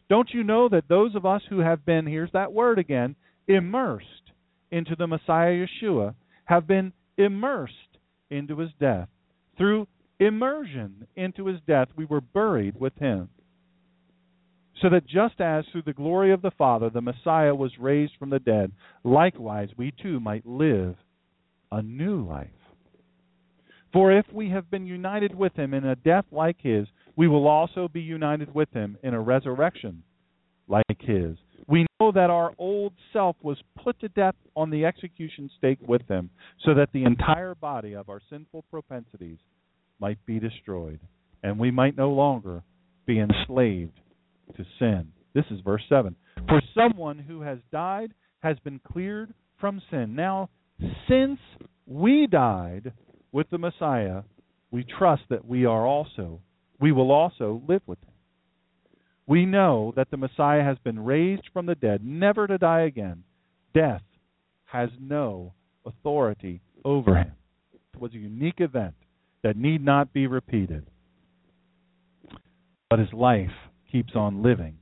[0.09, 3.17] Don't you know that those of us who have been, here's that word again,
[3.49, 4.07] immersed
[4.71, 6.15] into the Messiah Yeshua,
[6.45, 7.75] have been immersed
[8.31, 9.09] into his death.
[9.57, 9.87] Through
[10.27, 13.29] immersion into his death, we were buried with him.
[14.81, 18.31] So that just as through the glory of the Father the Messiah was raised from
[18.31, 18.73] the dead,
[19.05, 20.97] likewise we too might live
[21.71, 22.49] a new life.
[23.93, 27.47] For if we have been united with him in a death like his, we will
[27.47, 30.03] also be united with him in a resurrection
[30.67, 31.37] like his.
[31.69, 36.03] We know that our old self was put to death on the execution stake with
[36.09, 36.31] him,
[36.65, 39.39] so that the entire body of our sinful propensities
[40.01, 41.01] might be destroyed,
[41.43, 42.63] and we might no longer
[43.07, 43.99] be enslaved
[44.57, 45.09] to sin.
[45.35, 46.15] This is verse 7.
[46.49, 50.15] For someone who has died has been cleared from sin.
[50.15, 50.51] Now,
[51.09, 51.39] since
[51.87, 52.93] we died
[53.31, 54.23] with the Messiah,
[54.71, 56.41] we trust that we are also
[56.81, 58.13] we will also live with him.
[59.29, 63.23] We know that the Messiah has been raised from the dead, never to die again.
[63.73, 64.03] Death
[64.65, 65.55] has no
[65.87, 67.33] authority over him.
[67.95, 68.95] It was a unique event
[69.43, 70.87] that need not be repeated.
[72.89, 73.51] But his life
[73.91, 74.77] keeps on living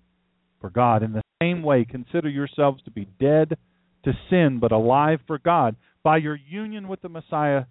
[0.61, 1.03] for God.
[1.03, 3.57] In the same way, consider yourselves to be dead
[4.05, 7.65] to sin, but alive for God by your union with the Messiah,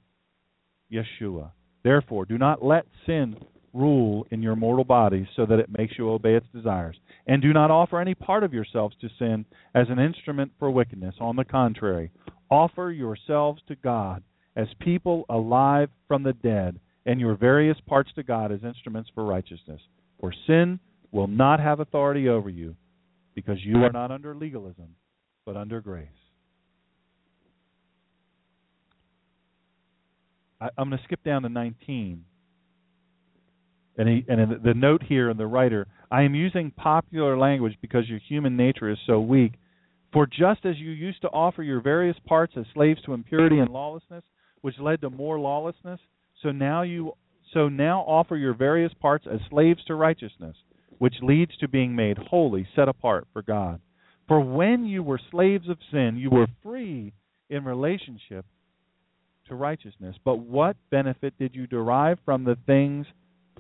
[0.92, 1.52] Yeshua.
[1.84, 3.36] Therefore, do not let sin
[3.74, 6.98] rule in your mortal bodies so that it makes you obey its desires.
[7.28, 11.16] And do not offer any part of yourselves to sin as an instrument for wickedness.
[11.20, 12.12] On the contrary,
[12.50, 14.24] offer yourselves to God
[14.60, 19.24] as people alive from the dead, and your various parts to God as instruments for
[19.24, 19.80] righteousness.
[20.20, 20.80] For sin
[21.12, 22.76] will not have authority over you,
[23.36, 24.96] because you are not under legalism,
[25.46, 26.08] but under grace.
[30.60, 32.26] I, am going to skip down to 19
[33.98, 38.08] and, he, and the note here in the writer, I am using popular language because
[38.10, 39.54] your human nature is so weak.
[40.12, 43.70] For just as you used to offer your various parts as slaves to impurity and
[43.70, 44.24] lawlessness,
[44.62, 46.00] which led to more lawlessness,
[46.42, 47.14] so now you
[47.54, 50.56] so now offer your various parts as slaves to righteousness,
[51.00, 53.82] which leads to being made holy, set apart for God.
[54.28, 57.14] For when you were slaves of sin, you were free
[57.50, 58.46] in relationship
[59.48, 60.16] to righteousness.
[60.24, 63.08] But what benefit did you derive from the things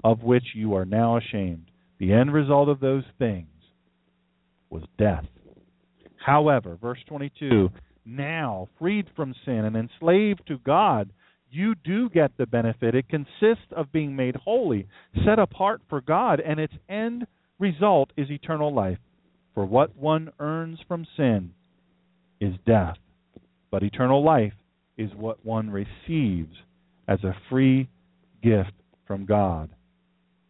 [0.04, 1.66] of which you are now ashamed.
[2.00, 3.48] The end result of those things
[4.70, 5.26] was death.
[6.18, 7.70] However, verse 22
[8.10, 11.10] now, freed from sin and enslaved to God,
[11.52, 12.96] you do get the benefit.
[12.96, 14.88] It consists of being made holy,
[15.26, 17.26] set apart for God, and its end
[17.60, 19.00] result is eternal life.
[19.54, 21.52] For what one earns from sin
[22.40, 22.98] is death,
[23.72, 24.54] but eternal life
[24.98, 26.56] is what one receives
[27.08, 27.90] as a free
[28.44, 28.72] gift
[29.08, 29.70] from God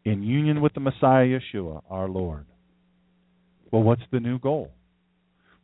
[0.06, 2.46] in union with the Messiah Yeshua, our Lord.
[3.72, 4.72] Well, what's the new goal?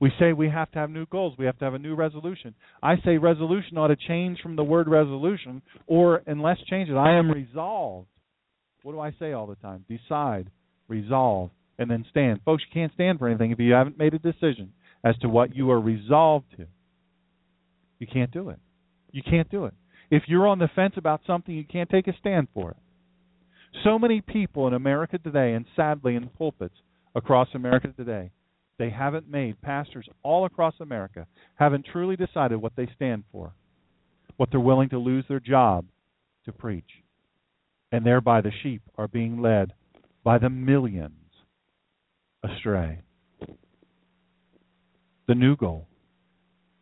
[0.06, 1.34] We say we have to have new goals.
[1.36, 2.54] We have to have a new resolution.
[2.84, 7.18] I say resolution ought to change from the word resolution, or unless change it, I
[7.18, 8.08] am resolved.
[8.84, 9.84] What do I say all the time?
[9.90, 10.52] Decide,
[10.88, 11.50] resolve,
[11.80, 12.42] and then stand.
[12.46, 15.56] Folks, you can't stand for anything if you haven't made a decision as to what
[15.56, 16.68] you are resolved to.
[17.98, 18.60] You can't do it.
[19.12, 19.74] You can't do it.
[20.12, 22.78] If you're on the fence about something, you can't take a stand for it.
[23.84, 26.76] So many people in America today, and sadly in pulpits
[27.16, 28.30] across America today,
[28.78, 33.54] they haven't made, pastors all across America haven't truly decided what they stand for,
[34.38, 35.86] what they're willing to lose their job
[36.46, 36.90] to preach.
[37.92, 39.74] And thereby the sheep are being led
[40.24, 41.14] by the millions
[42.44, 43.00] astray.
[45.28, 45.88] The new goal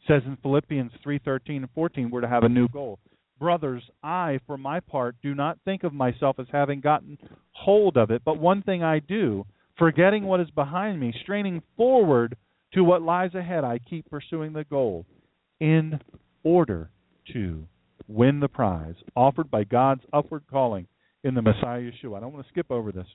[0.07, 2.99] says in Philippians 3:13 and 14 we're to have a new goal.
[3.39, 7.17] Brothers, I, for my part, do not think of myself as having gotten
[7.51, 9.45] hold of it, but one thing I do,
[9.77, 12.35] forgetting what is behind me, straining forward
[12.73, 15.05] to what lies ahead, I keep pursuing the goal
[15.59, 15.99] in
[16.43, 16.89] order
[17.33, 17.65] to
[18.07, 20.87] win the prize offered by God's upward calling
[21.23, 22.17] in the Messiah Yeshua.
[22.17, 23.07] I don't want to skip over this.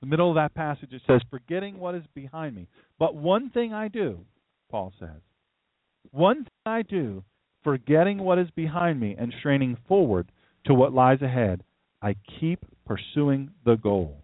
[0.00, 2.68] the middle of that passage it says, Forgetting what is behind me.
[2.98, 4.20] But one thing I do,
[4.70, 5.20] Paul says.
[6.10, 7.24] One thing I do,
[7.64, 10.30] forgetting what is behind me and straining forward
[10.66, 11.64] to what lies ahead,
[12.00, 14.22] I keep pursuing the goal.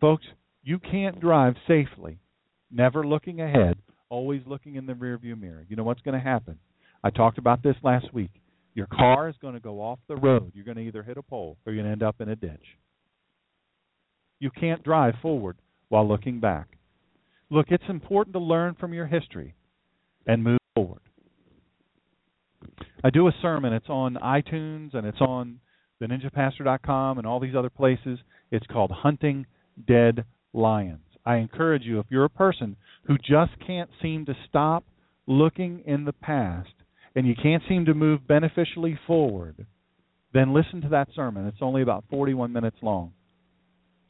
[0.00, 0.24] Folks,
[0.62, 2.20] you can't drive safely,
[2.70, 3.76] never looking ahead,
[4.08, 5.64] always looking in the rearview mirror.
[5.68, 6.58] You know what's going to happen?
[7.04, 8.30] I talked about this last week.
[8.74, 10.52] Your car is going to go off the road.
[10.54, 12.36] You're going to either hit a pole or you're going to end up in a
[12.36, 12.64] ditch.
[14.38, 16.68] You can't drive forward while looking back.
[17.50, 19.54] Look, it's important to learn from your history
[20.26, 21.00] and move forward.
[23.02, 23.72] I do a sermon.
[23.72, 25.60] It's on iTunes and it's on
[25.98, 28.18] the ninjapastor.com and all these other places.
[28.50, 29.46] It's called Hunting
[29.86, 31.00] Dead Lions.
[31.24, 34.84] I encourage you, if you're a person who just can't seem to stop
[35.26, 36.70] looking in the past
[37.14, 39.66] and you can't seem to move beneficially forward,
[40.32, 41.46] then listen to that sermon.
[41.46, 43.12] It's only about 41 minutes long.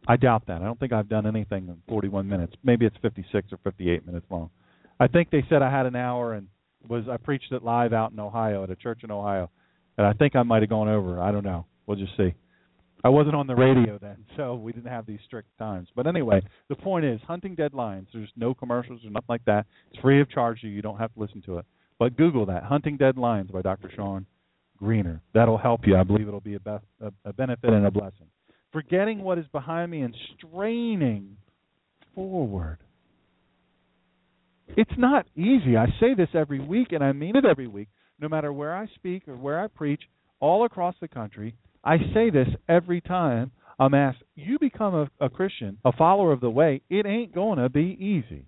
[0.06, 0.62] I doubt that.
[0.62, 2.54] I don't think I've done anything in 41 minutes.
[2.62, 4.50] Maybe it's 56 or 58 minutes long.
[4.98, 6.48] I think they said I had an hour and
[6.88, 9.50] was I preached it live out in Ohio at a church in Ohio,
[9.98, 11.20] and I think I might have gone over.
[11.20, 11.66] I don't know.
[11.86, 12.34] We'll just see.
[13.02, 15.88] I wasn't on the radio then, so we didn't have these strict times.
[15.96, 18.08] But anyway, the point is, hunting dead lions.
[18.12, 19.66] There's no commercials or nothing like that.
[19.90, 20.82] It's free of charge you.
[20.82, 21.64] Don't have to listen to it.
[21.98, 23.90] But Google that, "Hunting Dead Lions" by Dr.
[23.94, 24.26] Shawn
[24.78, 25.20] Greener.
[25.34, 25.96] That'll help you.
[25.96, 28.26] I believe it'll be a, a, a benefit and a blessing.
[28.72, 31.36] Forgetting what is behind me and straining
[32.14, 32.78] forward
[34.76, 35.76] It's not easy.
[35.76, 37.88] I say this every week, and I mean it every week.
[38.20, 40.02] No matter where I speak or where I preach,
[40.38, 45.30] all across the country, I say this every time I'm asked, You become a, a
[45.30, 48.46] Christian, a follower of the way, it ain't going to be easy.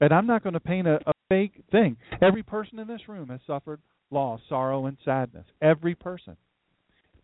[0.00, 1.96] And I'm not going to paint a, a fake thing.
[2.20, 3.80] Every person in this room has suffered
[4.10, 5.46] loss, sorrow, and sadness.
[5.62, 6.36] Every person.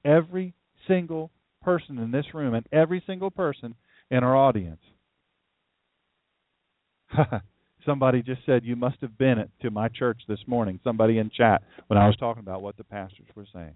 [0.04, 0.54] Every
[0.88, 1.30] single
[1.62, 3.74] person in this room and every single person
[4.10, 4.80] in our audience.
[7.84, 10.80] Somebody just said you must have been at, to my church this morning.
[10.84, 13.74] Somebody in chat when I was talking about what the pastors were saying.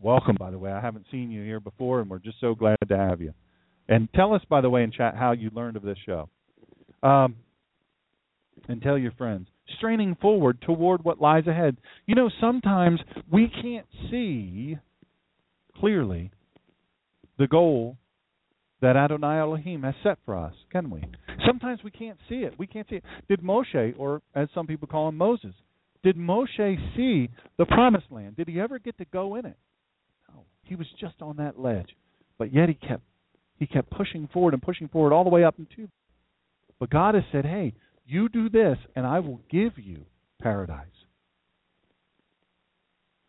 [0.00, 0.72] Welcome, by the way.
[0.72, 3.34] I haven't seen you here before, and we're just so glad to have you.
[3.88, 6.28] And tell us, by the way, in chat how you learned of this show.
[7.02, 7.36] Um,
[8.68, 9.48] and tell your friends.
[9.76, 11.76] Straining forward toward what lies ahead.
[12.06, 13.00] You know, sometimes
[13.30, 14.78] we can't see
[15.78, 16.30] clearly
[17.38, 17.96] the goal
[18.80, 21.02] that Adonai Elohim has set for us, can we?
[21.46, 22.54] Sometimes we can't see it.
[22.58, 23.04] We can't see it.
[23.28, 25.54] Did Moshe, or as some people call him, Moses,
[26.02, 28.36] did Moshe see the promised land?
[28.36, 29.56] Did he ever get to go in it?
[30.32, 30.44] No.
[30.64, 31.96] He was just on that ledge.
[32.38, 33.02] But yet he kept
[33.58, 35.88] he kept pushing forward and pushing forward all the way up into
[36.82, 37.74] but God has said, Hey,
[38.04, 40.04] you do this, and I will give you
[40.40, 40.86] paradise.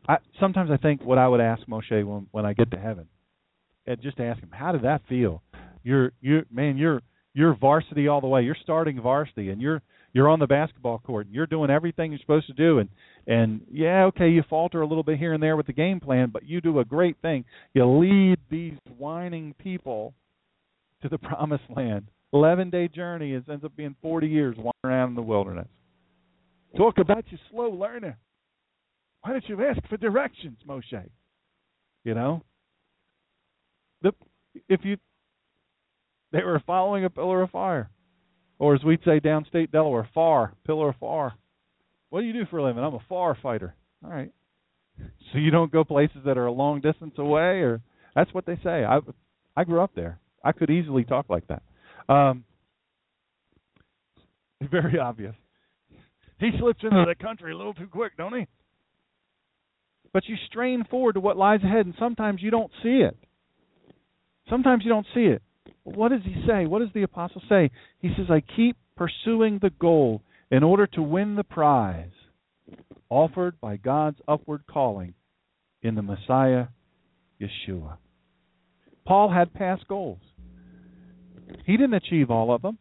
[0.07, 3.07] I, sometimes I think what I would ask Moshe when when I get to heaven,
[3.85, 5.43] and just ask him, how did that feel?
[5.83, 7.01] You're you man, you're
[7.33, 8.43] you're varsity all the way.
[8.43, 9.81] You're starting varsity, and you're
[10.13, 12.89] you're on the basketball court, and you're doing everything you're supposed to do, and
[13.25, 16.29] and yeah, okay, you falter a little bit here and there with the game plan,
[16.31, 17.45] but you do a great thing.
[17.73, 20.13] You lead these whining people
[21.01, 22.07] to the promised land.
[22.31, 25.67] Eleven day journey is ends up being forty years wandering around in the wilderness.
[26.77, 28.17] Talk about your slow learner.
[29.21, 31.09] Why don't you ask for directions, Moshe?
[32.03, 32.43] You know?
[34.01, 34.11] The
[34.67, 34.97] if you
[36.33, 37.89] they were following a pillar of fire.
[38.59, 41.33] Or as we'd say downstate Delaware, far, pillar of fire.
[42.09, 42.83] What do you do for a living?
[42.83, 43.75] I'm a far fighter.
[44.03, 44.31] All right.
[45.31, 47.81] So you don't go places that are a long distance away or
[48.13, 48.85] that's what they say.
[48.85, 48.99] I
[49.57, 50.19] I grew up there.
[50.43, 51.63] I could easily talk like that.
[52.07, 52.43] Um
[54.71, 55.33] very obvious.
[56.39, 58.45] He slips into the country a little too quick, don't he?
[60.13, 63.17] But you strain forward to what lies ahead, and sometimes you don't see it.
[64.47, 65.41] Sometimes you don't see it.
[65.83, 66.65] What does he say?
[66.65, 67.71] What does the apostle say?
[67.99, 70.21] He says, I keep pursuing the goal
[70.51, 72.11] in order to win the prize
[73.09, 75.13] offered by God's upward calling
[75.81, 76.67] in the Messiah,
[77.41, 77.97] Yeshua.
[79.05, 80.19] Paul had past goals.
[81.65, 82.77] He didn't achieve all of them,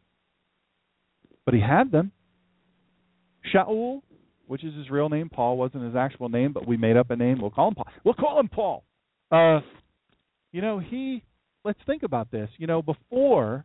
[1.44, 2.12] but he had them.
[3.52, 4.02] Shaul
[4.52, 5.30] which is his real name.
[5.30, 7.40] Paul wasn't his actual name, but we made up a name.
[7.40, 7.86] We'll call him Paul.
[8.04, 8.84] We'll call him Paul.
[9.30, 9.60] Uh,
[10.52, 11.24] you know, he.
[11.64, 12.50] Let's think about this.
[12.58, 13.64] You know, before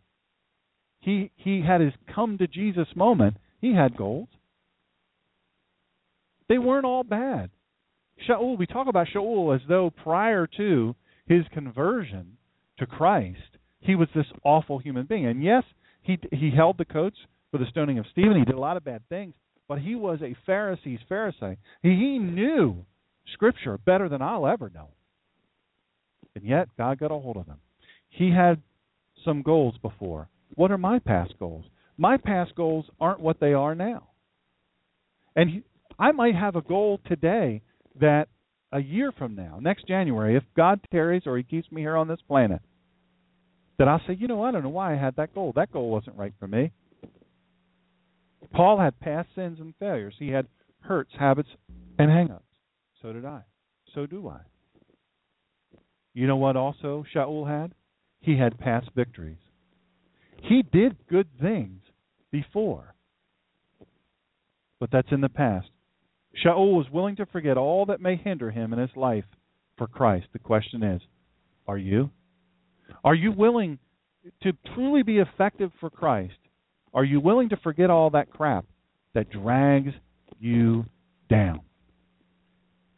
[1.00, 4.30] he he had his come to Jesus moment, he had goals.
[6.50, 7.50] They weren't all bad.
[8.28, 10.96] Shaul, we talk about Shaul as though prior to
[11.28, 12.38] his conversion
[12.80, 15.26] to Christ, he was this awful human being.
[15.26, 15.64] And yes,
[16.02, 17.18] he he held the coats
[17.52, 18.38] for the stoning of Stephen.
[18.38, 19.34] He did a lot of bad things.
[19.68, 21.58] But he was a Pharisee's Pharisee.
[21.82, 22.86] He knew
[23.34, 24.90] Scripture better than I'll ever know.
[26.36, 27.58] And yet, God got a hold of him.
[28.10, 28.62] He had
[29.24, 30.30] some goals before.
[30.56, 31.66] What are my past goals?
[31.98, 34.10] My past goals aren't what they are now.
[35.36, 35.64] And he,
[36.00, 37.62] I might have a goal today
[38.00, 38.28] that
[38.72, 42.08] a year from now, next January, if God tarries or He keeps me here on
[42.08, 42.62] this planet,
[43.78, 45.54] that I'll say, you know, I don't know why I had that goal.
[45.56, 46.72] That goal wasn't right for me.
[48.54, 50.16] Paul had past sins and failures.
[50.18, 50.48] He had
[50.82, 51.50] hurts, habits,
[52.00, 52.44] and hang-ups.
[53.02, 53.42] So did I.
[53.94, 54.40] So do I.
[56.14, 57.74] You know what also Shaul had?
[58.28, 59.38] He had past victories.
[60.44, 61.80] He did good things
[62.30, 62.94] before.
[64.82, 65.70] But that's in the past.
[66.44, 69.24] Shaul was willing to forget all that may hinder him in his life
[69.78, 70.26] for Christ.
[70.34, 71.02] The question is,
[71.70, 72.10] are you?
[73.02, 73.80] Are you willing
[74.44, 76.34] to truly be effective for Christ?
[76.94, 78.66] Are you willing to forget all that crap
[79.14, 79.94] that drags
[80.38, 80.84] you
[81.30, 81.62] down?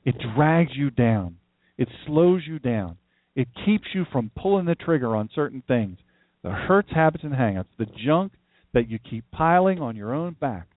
[0.04, 1.36] It drags you down.
[1.78, 2.98] It slows you down.
[3.36, 5.98] It keeps you from pulling the trigger on certain things.
[6.44, 8.34] The hurts, habits, and hangups, the junk
[8.74, 10.68] that you keep piling on your own back.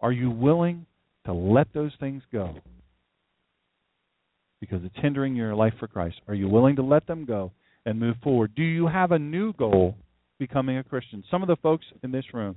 [0.00, 0.86] Are you willing
[1.26, 2.56] to let those things go?
[4.60, 6.16] Because it's hindering your life for Christ.
[6.28, 7.52] Are you willing to let them go
[7.84, 8.54] and move forward?
[8.54, 9.96] Do you have a new goal
[10.42, 11.22] becoming a Christian.
[11.30, 12.56] Some of the folks in this room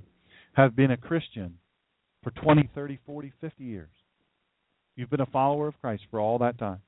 [0.54, 1.58] have been a Christian
[2.24, 3.90] for 20, 30, 40, 50 years.
[4.96, 6.80] You've been a follower of Christ for all that time.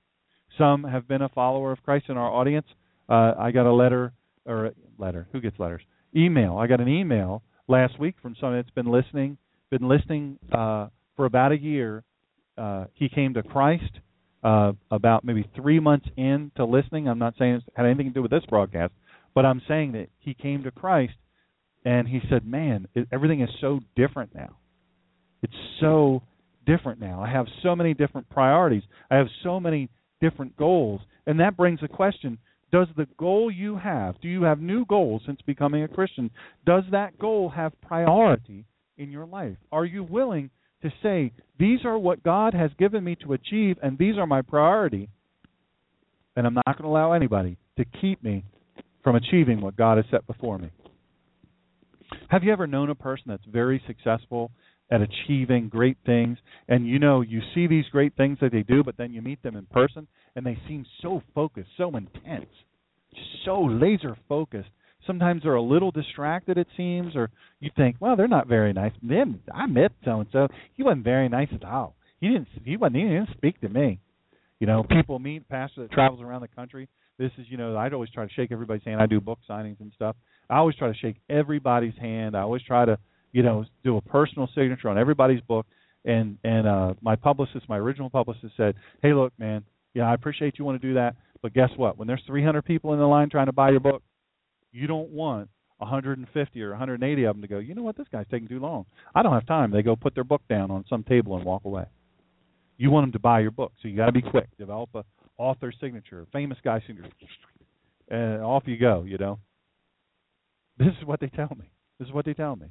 [0.57, 2.67] Some have been a follower of Christ in our audience.
[3.09, 4.13] Uh, I got a letter
[4.47, 5.29] or a letter.
[5.33, 5.83] Who gets letters?
[6.17, 6.57] Email.
[6.57, 9.39] I got an email last week from someone that's been listening,
[9.71, 12.03] been listening uh, for about a year.
[12.57, 14.01] Uh, he came to Christ
[14.43, 17.09] uh, about maybe three months into listening.
[17.09, 18.93] I'm not saying it had anything to do with this broadcast,
[19.35, 21.15] but I'm saying that he came to Christ
[21.85, 24.57] and he said, "Man, it, everything is so different now.
[25.43, 26.23] It's so
[26.67, 27.23] different now.
[27.23, 28.83] I have so many different priorities.
[29.11, 29.89] I have so many
[30.21, 32.39] different goals." And that brings a question
[32.71, 36.31] does the goal you have, do you have new goals since becoming a Christian?
[36.67, 38.67] Does that goal have priority
[38.99, 39.57] in your life?
[39.73, 40.51] Are you willing
[40.83, 44.43] to say, these are what God has given me to achieve, and these are my
[44.43, 45.09] priority,
[46.37, 48.45] and I'm not going to allow anybody to keep me
[49.03, 50.71] from achieving what God has set before me?
[52.29, 54.51] Have you ever known a person that's very successful
[54.91, 58.83] at achieving great things, and you know you see these great things that they do,
[58.83, 62.51] but then you meet them in person, and they seem so focused, so intense,
[63.45, 64.71] so laser focused.
[65.07, 67.31] Sometimes they're a little distracted, it seems, or
[67.61, 68.93] you think, well, they're not very nice.
[69.03, 70.49] Then I met so and so.
[70.75, 71.95] He wasn't very nice at all.
[72.21, 72.49] He didn't.
[72.65, 72.97] He wasn't.
[72.97, 74.01] He didn't speak to me.
[74.61, 76.89] You know, people meet pastor that travels around the country.
[77.17, 79.01] This is, you know, I'd always try to shake everybody's hand.
[79.01, 80.17] I do book signings and stuff.
[80.51, 82.37] I always try to shake everybody's hand.
[82.37, 82.99] I always try to,
[83.33, 85.67] you know, do a personal signature on everybody's book.
[86.05, 89.65] And and uh my publicist, my original publicist said, "Hey, look, man,
[89.95, 91.99] yeah, I appreciate you want to do that, but guess what?
[91.99, 94.03] When there's 300 people in the line trying to buy your book,
[94.73, 95.49] you don't want
[95.79, 98.85] 150 or 180 of them to go, you know what, this guy's taking too long.
[99.15, 99.71] I don't have time.
[99.71, 101.85] They go put their book down on some table and walk away.
[102.77, 104.49] You want them to buy your book, so you got to be quick.
[104.57, 105.05] Develop a
[105.37, 107.11] author signature, famous guy signature,
[108.09, 109.05] and off you go.
[109.05, 109.39] You know.
[110.79, 111.71] This is what they tell me.
[111.99, 112.69] This is what they tell me.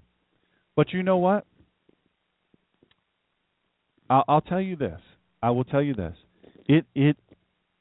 [0.78, 1.46] But you know what?
[4.10, 5.02] I'll, I'll tell you this.
[5.44, 6.16] I will tell you this
[6.68, 7.18] it it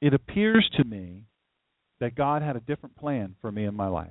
[0.01, 1.23] it appears to me
[2.01, 4.11] that God had a different plan for me in my life.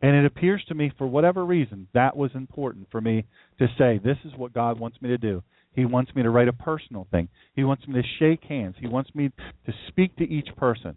[0.00, 3.24] And it appears to me, for whatever reason, that was important for me
[3.58, 5.42] to say, this is what God wants me to do.
[5.72, 7.28] He wants me to write a personal thing.
[7.54, 8.76] He wants me to shake hands.
[8.78, 9.30] He wants me
[9.66, 10.94] to speak to each person,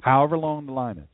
[0.00, 1.08] however long the line is.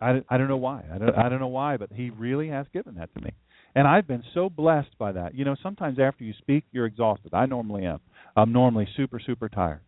[0.00, 0.84] I, I don't know why.
[0.92, 3.32] I don't, I don't know why, but He really has given that to me.
[3.74, 5.34] And I've been so blessed by that.
[5.34, 7.34] You know, sometimes after you speak, you're exhausted.
[7.34, 8.00] I normally am.
[8.34, 9.80] I'm normally super, super tired.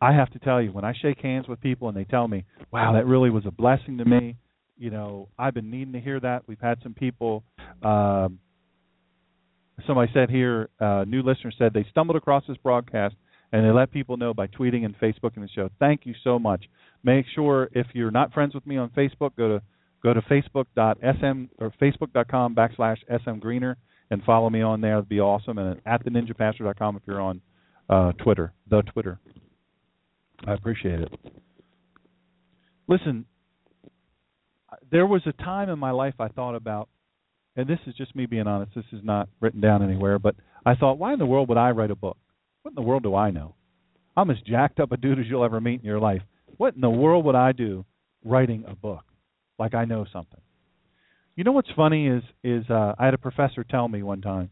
[0.00, 2.44] I have to tell you, when I shake hands with people and they tell me,
[2.72, 4.36] wow, that really was a blessing to me,
[4.76, 6.42] you know, I've been needing to hear that.
[6.48, 7.44] We've had some people,
[7.82, 8.40] um,
[9.86, 13.14] somebody said here, uh, new listener said they stumbled across this broadcast
[13.52, 15.68] and they let people know by tweeting and Facebooking the show.
[15.78, 16.64] Thank you so much.
[17.04, 19.62] Make sure if you're not friends with me on Facebook, go to
[20.02, 23.76] go to facebook.sm or facebook.com backslash smgreener
[24.10, 24.94] and follow me on there.
[24.94, 25.58] It'd be awesome.
[25.58, 27.40] And at theninjapastor.com if you're on
[27.88, 29.20] uh, Twitter, the Twitter.
[30.46, 31.12] I appreciate it.
[32.88, 33.26] Listen,
[34.90, 36.88] there was a time in my life I thought about,
[37.54, 38.72] and this is just me being honest.
[38.74, 40.34] This is not written down anywhere, but
[40.66, 42.16] I thought, why in the world would I write a book?
[42.62, 43.54] What in the world do I know?
[44.16, 46.22] I'm as jacked up a dude as you'll ever meet in your life.
[46.58, 47.84] What in the world would I do
[48.24, 49.04] writing a book?
[49.62, 50.40] like I know something.
[51.36, 54.50] You know what's funny is is uh, I had a professor tell me one time,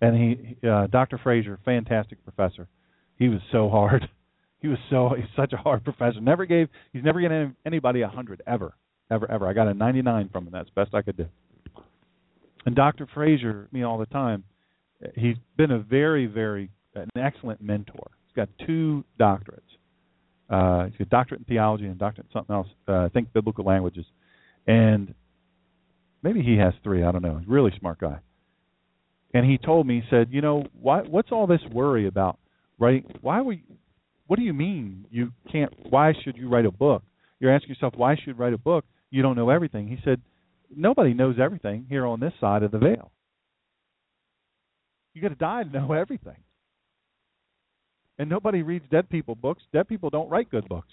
[0.00, 1.18] and he uh, Dr.
[1.18, 2.68] Fraser, fantastic professor.
[3.16, 4.08] He was so hard.
[4.60, 6.20] He was so he's such a hard professor.
[6.20, 8.74] Never gave he's never given anybody a hundred ever,
[9.08, 9.46] ever, ever.
[9.46, 10.52] I got a 99 from him.
[10.52, 11.26] That's best I could do.
[12.66, 13.06] And Dr.
[13.14, 14.42] Fraser, me all the time,
[15.14, 18.10] he's been a very, very an excellent mentor.
[18.26, 19.60] He's got two doctorates.
[20.50, 22.68] Uh, he's got a doctorate in theology and a doctorate in something else.
[22.86, 24.06] Uh, I think biblical languages
[24.68, 25.14] and
[26.22, 27.02] maybe he has three.
[27.02, 27.38] I don't know.
[27.38, 28.18] He's a really smart guy.
[29.34, 31.00] And he told me, he said, you know, why?
[31.00, 32.38] What's all this worry about
[32.78, 33.04] writing?
[33.20, 33.64] Why we?
[34.26, 35.72] What do you mean you can't?
[35.88, 37.02] Why should you write a book?
[37.40, 38.84] You're asking yourself, why should you write a book?
[39.10, 39.88] You don't know everything.
[39.88, 40.20] He said,
[40.74, 43.10] nobody knows everything here on this side of the veil.
[45.14, 46.36] You got to die to know everything.
[48.18, 49.62] And nobody reads dead people books.
[49.72, 50.88] Dead people don't write good books.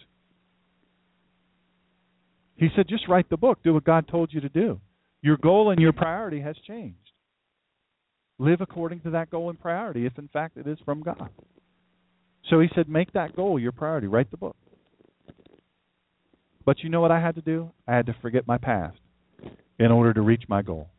[2.55, 3.59] He said, just write the book.
[3.63, 4.79] Do what God told you to do.
[5.21, 6.97] Your goal and your priority has changed.
[8.37, 11.29] Live according to that goal and priority, if in fact it is from God.
[12.49, 14.07] So he said, make that goal your priority.
[14.07, 14.55] Write the book.
[16.63, 17.71] But you know what I had to do?
[17.87, 18.97] I had to forget my past
[19.79, 20.89] in order to reach my goal.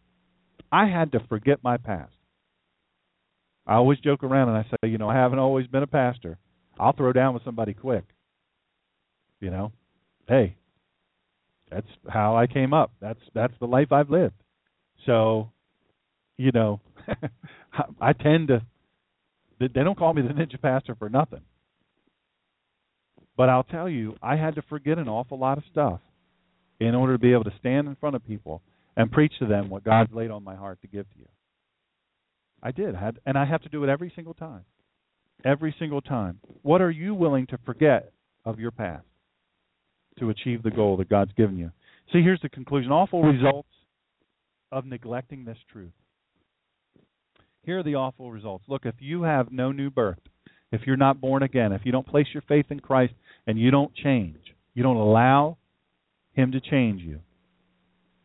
[0.73, 2.16] I had to forget my past.
[3.67, 6.39] I always joke around and I say, you know, I haven't always been a pastor.
[6.79, 8.05] I'll throw down with somebody quick.
[9.41, 9.73] You know,
[10.29, 10.57] hey,
[11.71, 12.93] that's how I came up.
[13.01, 14.35] That's that's the life I've lived.
[15.05, 15.51] So,
[16.39, 16.81] you know,
[18.01, 18.63] I tend to.
[19.59, 21.41] They don't call me the ninja pastor for nothing.
[23.37, 26.01] But I'll tell you, I had to forget an awful lot of stuff
[26.81, 28.63] in order to be able to stand in front of people
[28.97, 31.27] and preach to them what God's laid on my heart to give to you.
[32.67, 34.65] I did, had, and I have to do it every single time.
[35.45, 36.41] Every single time.
[36.63, 38.11] What are you willing to forget
[38.45, 39.07] of your past
[40.19, 41.71] to achieve the goal that God's given you?
[42.13, 43.69] See, here's the conclusion awful results
[44.73, 45.93] of neglecting this truth.
[47.63, 48.65] Here are the awful results.
[48.67, 50.19] Look, if you have no new birth,
[50.73, 53.15] if you're not born again, if you don't place your faith in Christ
[53.47, 54.39] and you don't change,
[54.75, 55.57] you don't allow
[56.33, 57.21] Him to change you,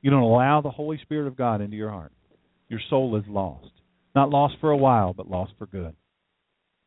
[0.02, 2.12] you don't allow the Holy Spirit of God into your heart,
[2.70, 3.70] your soul is lost.
[4.16, 5.96] Not lost for a while, but lost for good.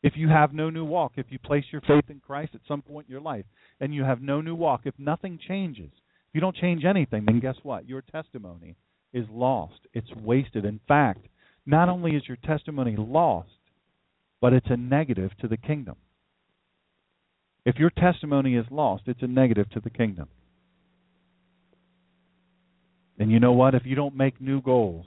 [0.02, 2.82] If you have no new walk, if you place your faith in Christ at some
[2.82, 3.46] point in your life
[3.80, 7.40] and you have no new walk, if nothing changes, if you don't change anything, then
[7.40, 7.88] guess what?
[7.88, 8.76] Your testimony
[9.14, 9.80] is lost.
[9.94, 10.66] It's wasted.
[10.66, 11.26] In fact,
[11.64, 13.48] not only is your testimony lost,
[14.42, 15.96] but it's a negative to the kingdom.
[17.64, 20.28] If your testimony is lost, it's a negative to the kingdom.
[23.18, 23.74] And you know what?
[23.74, 25.06] If you don't make new goals,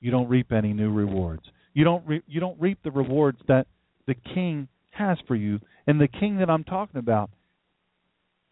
[0.00, 1.42] you don't reap any new rewards.
[1.74, 3.66] You don't re- you don't reap the rewards that
[4.06, 5.60] the king has for you.
[5.86, 7.30] And the king that I'm talking about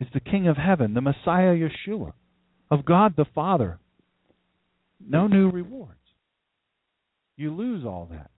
[0.01, 2.13] is the king of heaven, the Messiah Yeshua,
[2.71, 3.79] of God the Father.
[5.01, 5.93] No new rewards.
[7.37, 8.31] You lose all that.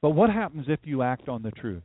[0.00, 1.82] But what happens if you act on the truth?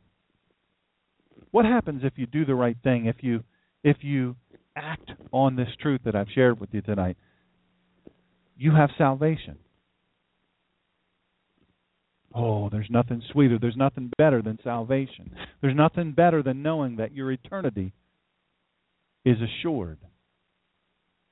[1.52, 3.06] What happens if you do the right thing?
[3.06, 3.42] If you
[3.82, 4.36] if you
[4.76, 7.16] act on this truth that I've shared with you tonight?
[8.56, 9.56] You have salvation.
[12.34, 13.58] Oh, there's nothing sweeter.
[13.58, 15.34] There's nothing better than salvation.
[15.60, 17.92] There's nothing better than knowing that your eternity
[19.24, 19.98] is assured.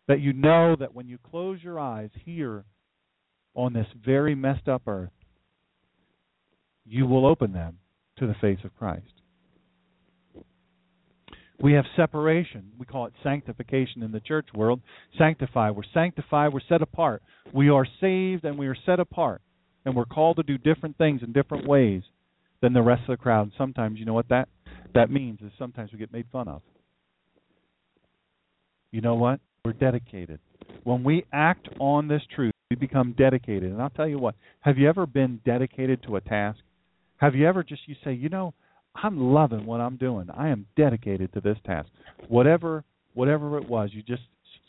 [0.09, 2.65] That you know that when you close your eyes here
[3.55, 5.11] on this very messed up earth,
[6.85, 7.79] you will open them
[8.19, 9.05] to the face of Christ.
[11.61, 12.73] We have separation.
[12.79, 14.81] We call it sanctification in the church world.
[15.19, 15.71] Sanctify.
[15.71, 16.53] We're sanctified.
[16.53, 17.23] We're set apart.
[17.53, 19.43] We are saved and we are set apart.
[19.89, 22.03] And we're called to do different things in different ways
[22.61, 23.45] than the rest of the crowd.
[23.45, 24.51] And sometimes, you know what that
[24.95, 26.61] that means is sometimes we get made fun of.
[28.91, 29.41] You know what?
[29.65, 30.41] We're dedicated.
[30.85, 33.73] When we act on this truth, we become dedicated.
[33.73, 36.59] And I'll tell you what, have you ever been dedicated to a task?
[37.17, 38.53] Have you ever just you say, you know,
[38.95, 40.29] I'm loving what I'm doing.
[40.37, 41.89] I am dedicated to this task.
[42.29, 42.85] Whatever
[43.15, 44.23] whatever it was, you just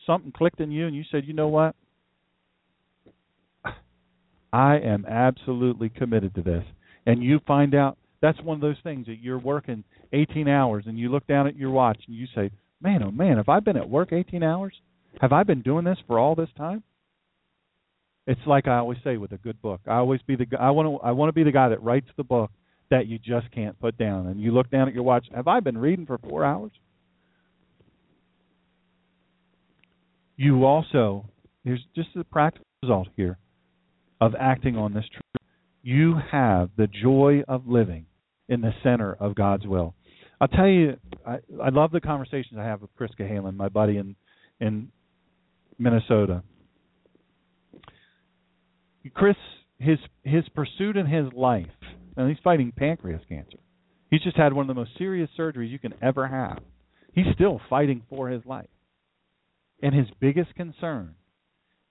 [0.06, 1.76] something clicked in you and you said, "You know what?
[4.52, 6.66] I am absolutely committed to this."
[7.06, 9.84] And you find out that's one of those things that you're working
[10.14, 13.38] 18 hours and you look down at your watch and you say, "Man, oh man,
[13.38, 14.74] have I been at work 18 hours?
[15.22, 16.84] Have I been doing this for all this time?"
[18.28, 19.82] It's like I always say with a good book.
[19.88, 22.08] I always be the I want to I want to be the guy that writes
[22.16, 22.52] the book
[22.90, 24.28] that you just can't put down.
[24.28, 25.26] And you look down at your watch.
[25.34, 26.72] Have I been reading for four hours?
[30.36, 31.26] You also
[31.64, 33.38] here's just a practical result here
[34.22, 35.48] of acting on this truth.
[35.82, 38.06] You have the joy of living
[38.48, 39.94] in the center of God's will.
[40.42, 43.98] I'll tell you, I, I love the conversations I have with Chris Cahalan, my buddy
[43.98, 44.16] in
[44.60, 44.92] in
[45.78, 46.44] Minnesota.
[49.14, 49.36] Chris,
[49.78, 51.68] his his pursuit in his life,
[52.16, 53.60] and he's fighting pancreas cancer.
[54.10, 56.60] He's just had one of the most serious surgeries you can ever have.
[57.14, 58.70] He's still fighting for his life.
[59.82, 61.16] And his biggest concern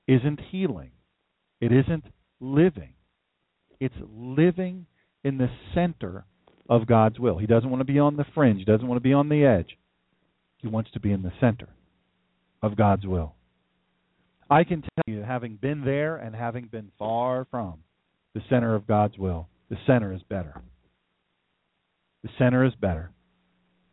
[0.06, 0.90] isn't healing.
[1.60, 2.04] It isn't
[2.40, 2.94] living.
[3.80, 4.86] It's living
[5.24, 6.24] in the center
[6.68, 7.38] of God's will.
[7.38, 8.58] He doesn't want to be on the fringe.
[8.58, 9.78] He doesn't want to be on the edge.
[10.58, 11.68] He wants to be in the center
[12.62, 13.34] of God's will.
[14.50, 17.80] I can tell you, having been there and having been far from
[18.34, 20.60] the center of God's will, the center is better.
[22.22, 23.10] The center is better.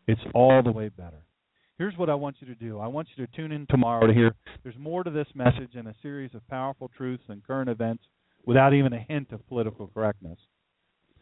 [0.08, 1.22] It's all the way better.
[1.78, 2.80] Here's what I want you to do.
[2.80, 4.34] I want you to tune in tomorrow to hear
[4.64, 8.04] there's more to this message and a series of powerful truths and current events
[8.46, 10.38] without even a hint of political correctness.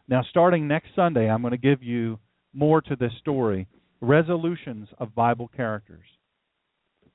[0.08, 2.18] Now, starting next Sunday, I'm going to give you
[2.52, 3.66] more to this story
[4.00, 6.04] resolutions of Bible characters.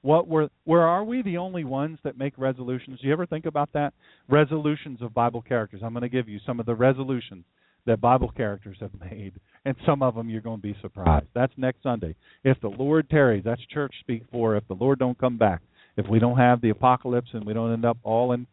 [0.02, 3.00] What were where are we the only ones that make resolutions?
[3.00, 3.94] Do you ever think about that?
[4.28, 5.82] Resolutions of Bible characters.
[5.84, 7.46] I'm going to give you some of the resolutions
[7.86, 9.34] that Bible characters have made,
[9.66, 11.28] and some of them you're going to be surprised.
[11.36, 12.16] That's next Sunday.
[12.44, 14.56] If the Lord tarries, that's church speak for.
[14.56, 15.62] If the Lord don't come back,
[15.98, 18.48] if we don't have the apocalypse and we don't end up all in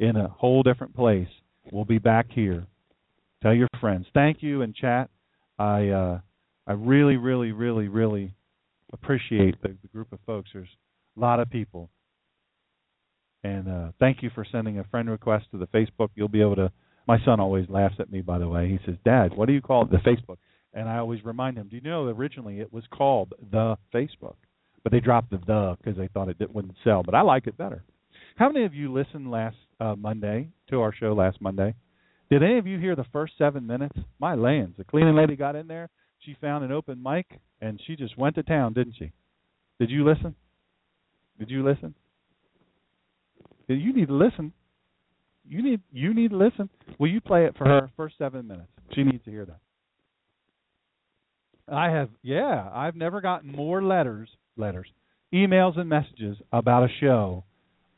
[0.00, 1.28] in a whole different place,
[1.70, 2.66] we'll be back here.
[3.42, 4.06] Tell your friends.
[4.12, 5.10] Thank you and chat.
[5.58, 6.20] I uh,
[6.66, 8.34] I really, really, really, really
[8.92, 10.50] appreciate the, the group of folks.
[10.52, 10.68] There's
[11.16, 11.90] a lot of people.
[13.44, 16.08] And uh, thank you for sending a friend request to the Facebook.
[16.14, 16.72] You'll be able to.
[17.06, 18.68] My son always laughs at me, by the way.
[18.68, 19.90] He says, "Dad, what do you call it?
[19.90, 20.36] The Facebook?"
[20.74, 24.36] And I always remind him, "Do you know originally it was called the Facebook?
[24.82, 27.02] but they dropped the the because they thought it wouldn't sell.
[27.02, 27.82] But I like it better.
[28.36, 31.74] How many of you listened last uh, Monday to our show last Monday?
[32.30, 33.98] Did any of you hear the first seven minutes?
[34.20, 35.88] My lands, the cleaning lady got in there.
[36.20, 39.12] She found an open mic and she just went to town, didn't she?
[39.78, 40.34] Did you listen?
[41.38, 41.94] Did you listen?
[43.66, 44.52] You need to listen.
[45.48, 46.68] You need you need to listen.
[46.98, 48.68] Will you play it for her first seven minutes?
[48.94, 49.58] She needs to hear that.
[51.72, 54.88] I have yeah, I've never gotten more letters letters,
[55.32, 57.44] emails and messages about a show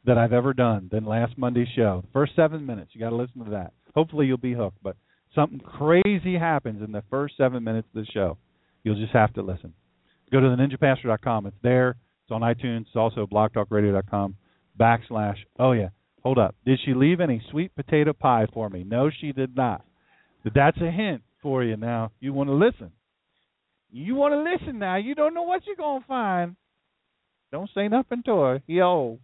[0.05, 2.05] that I've ever done than last Monday's show.
[2.13, 3.73] First seven minutes, you got to listen to that.
[3.95, 4.83] Hopefully you'll be hooked.
[4.83, 4.97] But
[5.35, 8.37] something crazy happens in the first seven minutes of the show.
[8.83, 9.75] You'll just have to listen.
[10.31, 11.47] Go to theninjapastor.com.
[11.47, 11.91] It's there.
[12.25, 12.83] It's on iTunes.
[12.83, 14.37] It's also blogtalkradio.com
[14.79, 15.37] backslash.
[15.59, 15.89] Oh yeah,
[16.23, 16.55] hold up.
[16.65, 18.85] Did she leave any sweet potato pie for me?
[18.85, 19.85] No, she did not.
[20.43, 21.77] But that's a hint for you.
[21.77, 22.93] Now you want to listen.
[23.91, 24.97] You want to listen now.
[24.97, 26.57] You don't know what you're gonna find.
[27.51, 28.63] Don't say nothing to her.
[28.67, 29.19] Yo.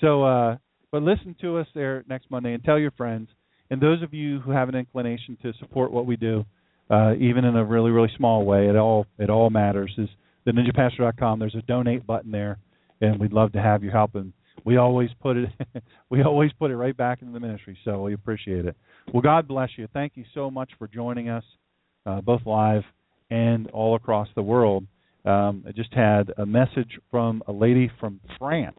[0.00, 0.56] So, uh,
[0.90, 3.28] but listen to us there next Monday and tell your friends.
[3.70, 6.44] And those of you who have an inclination to support what we do,
[6.90, 9.92] uh, even in a really really small way, it all it all matters.
[9.96, 10.08] Is
[10.44, 11.38] the ninjapastor.com.
[11.38, 12.58] There's a donate button there,
[13.00, 14.14] and we'd love to have your help.
[14.14, 14.32] And
[14.64, 15.48] we always put it
[16.10, 17.78] we always put it right back into the ministry.
[17.84, 18.76] So we appreciate it.
[19.12, 19.88] Well, God bless you.
[19.92, 21.44] Thank you so much for joining us,
[22.06, 22.82] uh, both live
[23.30, 24.86] and all across the world.
[25.24, 28.78] Um, I just had a message from a lady from France,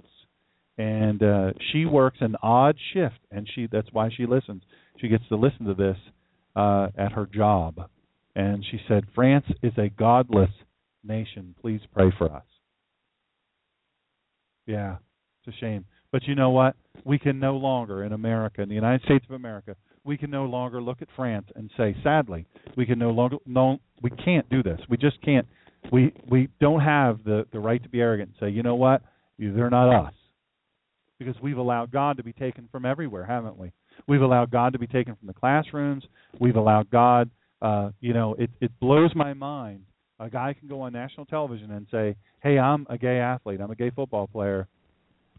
[0.78, 4.64] and uh, she works an odd shift, and she that's why she listens.
[5.00, 5.98] She gets to listen to this
[6.56, 7.90] uh, at her job,
[8.36, 10.52] and she said, "France is a godless
[11.04, 11.56] nation.
[11.62, 12.44] Please pray for us."
[14.66, 14.98] Yeah,
[15.46, 16.76] it's a shame, but you know what?
[17.04, 20.46] We can no longer in America, in the United States of America, we can no
[20.46, 22.46] longer look at France and say, sadly,
[22.78, 24.80] we can no longer no we can't do this.
[24.90, 25.48] We just can't.
[25.92, 29.02] We we don't have the the right to be arrogant and say, you know what,
[29.38, 30.14] they're not us,
[31.20, 33.72] because we've allowed God to be taken from everywhere, haven't we?
[34.08, 36.04] We've allowed God to be taken from the classrooms.
[36.40, 37.30] We've allowed God.
[37.62, 39.84] Uh, you know, it it blows my mind.
[40.20, 43.62] A guy can go on national television and say, "Hey, I'm a gay athlete.
[43.62, 44.68] I'm a gay football player.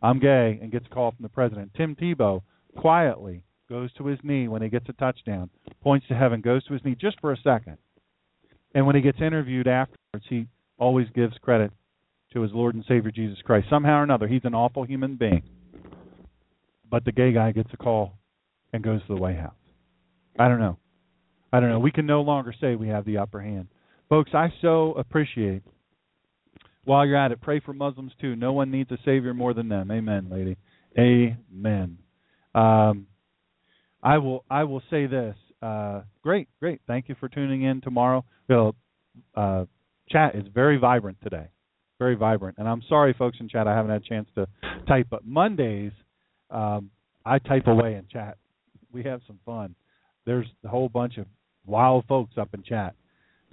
[0.02, 1.72] I'm gay," and gets a call from the president.
[1.74, 2.42] Tim Tebow
[2.76, 5.50] quietly goes to his knee when he gets a touchdown,
[5.82, 7.78] points to heaven, goes to his knee just for a second.
[8.74, 10.46] And when he gets interviewed afterwards, he
[10.78, 11.72] always gives credit
[12.32, 13.68] to his Lord and Savior Jesus Christ.
[13.70, 15.42] Somehow or another, he's an awful human being.
[16.90, 18.18] But the gay guy gets a call
[18.72, 19.54] and goes to the White House.
[20.38, 20.78] I don't know.
[21.52, 21.78] I don't know.
[21.78, 23.68] We can no longer say we have the upper hand.
[24.08, 25.62] Folks, I so appreciate
[26.86, 28.36] while you're at it, pray for Muslims too.
[28.36, 29.90] No one needs a savior more than them.
[29.90, 30.56] Amen, lady.
[30.96, 31.98] Amen.
[32.54, 33.06] Um,
[34.02, 35.36] I will I will say this.
[35.60, 36.80] Uh, great, great.
[36.86, 38.24] Thank you for tuning in tomorrow.
[38.48, 38.72] The
[39.34, 39.64] uh,
[40.08, 41.48] chat is very vibrant today,
[41.98, 42.56] very vibrant.
[42.58, 44.46] And I'm sorry, folks in chat, I haven't had a chance to
[44.86, 45.08] type.
[45.10, 45.92] But Mondays,
[46.50, 46.90] um,
[47.24, 48.38] I type away in chat.
[48.92, 49.74] We have some fun.
[50.24, 51.26] There's a whole bunch of
[51.66, 52.94] wild folks up in chat.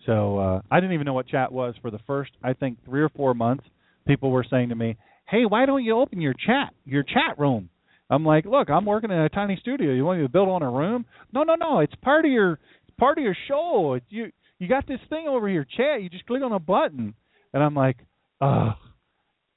[0.06, 3.02] So uh, I didn't even know what chat was for the first, I think, three
[3.02, 3.66] or four months.
[4.06, 4.98] People were saying to me,
[5.30, 7.70] "Hey, why don't you open your chat, your chat room?"
[8.10, 9.92] I'm like, look, I'm working in a tiny studio.
[9.92, 11.06] You want me to build on a room?
[11.32, 11.80] No, no, no.
[11.80, 12.60] It's part of your
[13.00, 14.00] part of your show.
[14.10, 16.02] You you got this thing over here, chat.
[16.02, 17.14] You just click on a button,
[17.54, 17.98] and I'm like,
[18.40, 18.76] ugh,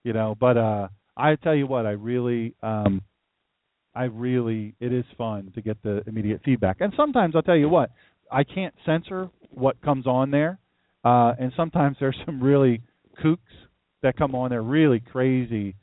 [0.04, 0.36] you know.
[0.38, 3.02] But uh, I tell you what, I really, um,
[3.96, 6.76] I really, it is fun to get the immediate feedback.
[6.80, 7.90] And sometimes I'll tell you what,
[8.30, 10.58] I can't censor what comes on there,
[11.04, 12.82] uh, and sometimes there's some really
[13.24, 13.38] kooks
[14.02, 15.74] that come on there, really crazy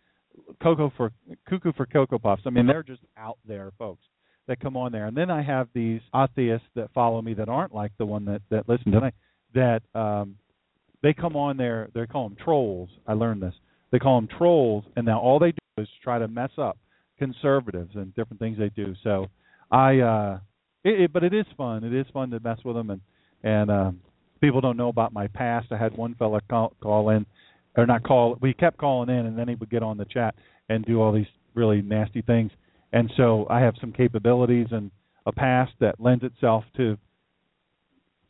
[0.62, 1.12] Cocoa for
[1.48, 2.44] Cuckoo for Cocoa Puffs.
[2.46, 4.04] I mean, they're just out there, folks,
[4.48, 5.06] that come on there.
[5.06, 8.42] And then I have these atheists that follow me that aren't like the one that
[8.50, 9.10] that listen to me.
[9.54, 10.36] That um,
[11.02, 11.90] they come on there.
[11.94, 12.90] They call them trolls.
[13.08, 13.54] I learned this.
[13.92, 16.78] They call them trolls, and now all they do is try to mess up
[17.24, 18.94] conservatives and different things they do.
[19.04, 19.28] So
[19.72, 20.40] I, uh,
[20.84, 21.84] it, it, but it is fun.
[21.84, 23.02] It is fun to mess with them, and
[23.44, 24.00] and um,
[24.42, 25.68] people don't know about my past.
[25.72, 27.26] I had one fella call, call in
[27.76, 28.38] or not call.
[28.42, 30.36] We kept calling in, and then he would get on the chat
[30.70, 32.52] and do all these really nasty things.
[32.92, 34.92] And so I have some capabilities and
[35.26, 36.98] a past that lends itself to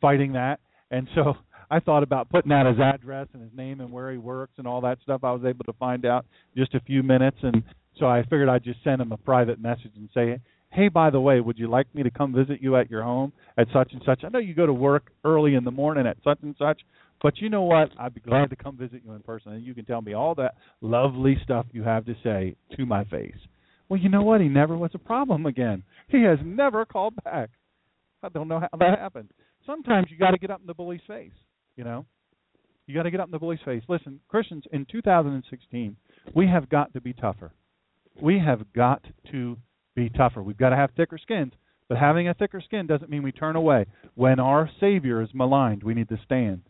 [0.00, 0.60] fighting that.
[0.90, 1.34] And so
[1.70, 4.66] I thought about putting out his address and his name and where he works and
[4.66, 5.24] all that stuff.
[5.24, 6.26] I was able to find out
[6.56, 7.62] just a few minutes, and
[7.98, 10.40] so I figured I'd just send him a private message and say,
[10.72, 13.32] "Hey, by the way, would you like me to come visit you at your home
[13.56, 14.24] at such and such?
[14.24, 16.80] I know you go to work early in the morning at such and such.
[17.22, 17.88] But you know what?
[17.98, 20.34] I'd be glad to come visit you in person, and you can tell me all
[20.34, 23.38] that lovely stuff you have to say to my face.
[23.88, 24.42] Well, you know what?
[24.42, 25.84] He never was a problem again.
[26.08, 27.48] He has never called back.
[28.22, 29.30] I don't know how that happened.
[29.64, 31.32] Sometimes you got to get up in the bully's face,
[31.76, 32.04] you know.
[32.86, 33.82] You got to get up in the bully's face.
[33.88, 35.96] Listen, Christians, in 2016,
[36.34, 37.52] we have got to be tougher.
[38.20, 39.56] We have got to
[39.94, 40.42] be tougher.
[40.42, 41.52] We've got to have thicker skins.
[41.88, 43.86] But having a thicker skin doesn't mean we turn away.
[44.14, 46.62] When our Savior is maligned, we need to stand.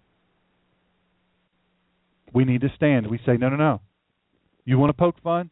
[2.33, 3.07] We need to stand.
[3.07, 3.81] We say, no, no, no.
[4.65, 5.51] You want to poke fun?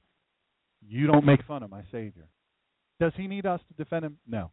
[0.88, 2.26] You don't make fun of my Savior.
[2.98, 4.18] Does he need us to defend him?
[4.26, 4.50] No.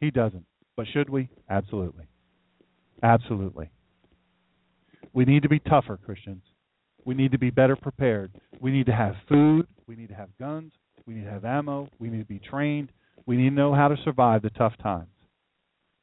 [0.00, 0.44] He doesn't.
[0.76, 1.28] But should we?
[1.48, 2.06] Absolutely.
[3.02, 3.70] Absolutely.
[5.12, 6.42] We need to be tougher, Christians.
[7.04, 8.32] We need to be better prepared.
[8.60, 9.66] We need to have food.
[9.86, 10.72] We need to have guns.
[11.06, 11.88] We need to have ammo.
[11.98, 12.90] We need to be trained.
[13.26, 15.08] We need to know how to survive the tough times.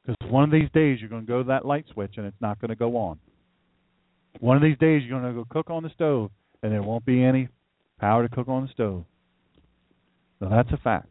[0.02, 2.40] Because one of these days you're going to go to that light switch and it's
[2.40, 3.18] not going to go on.
[4.38, 6.30] One of these days you're going to go cook on the stove
[6.62, 7.48] and there won't be any
[7.98, 9.04] power to cook on the stove.
[10.38, 11.08] So that's a fact.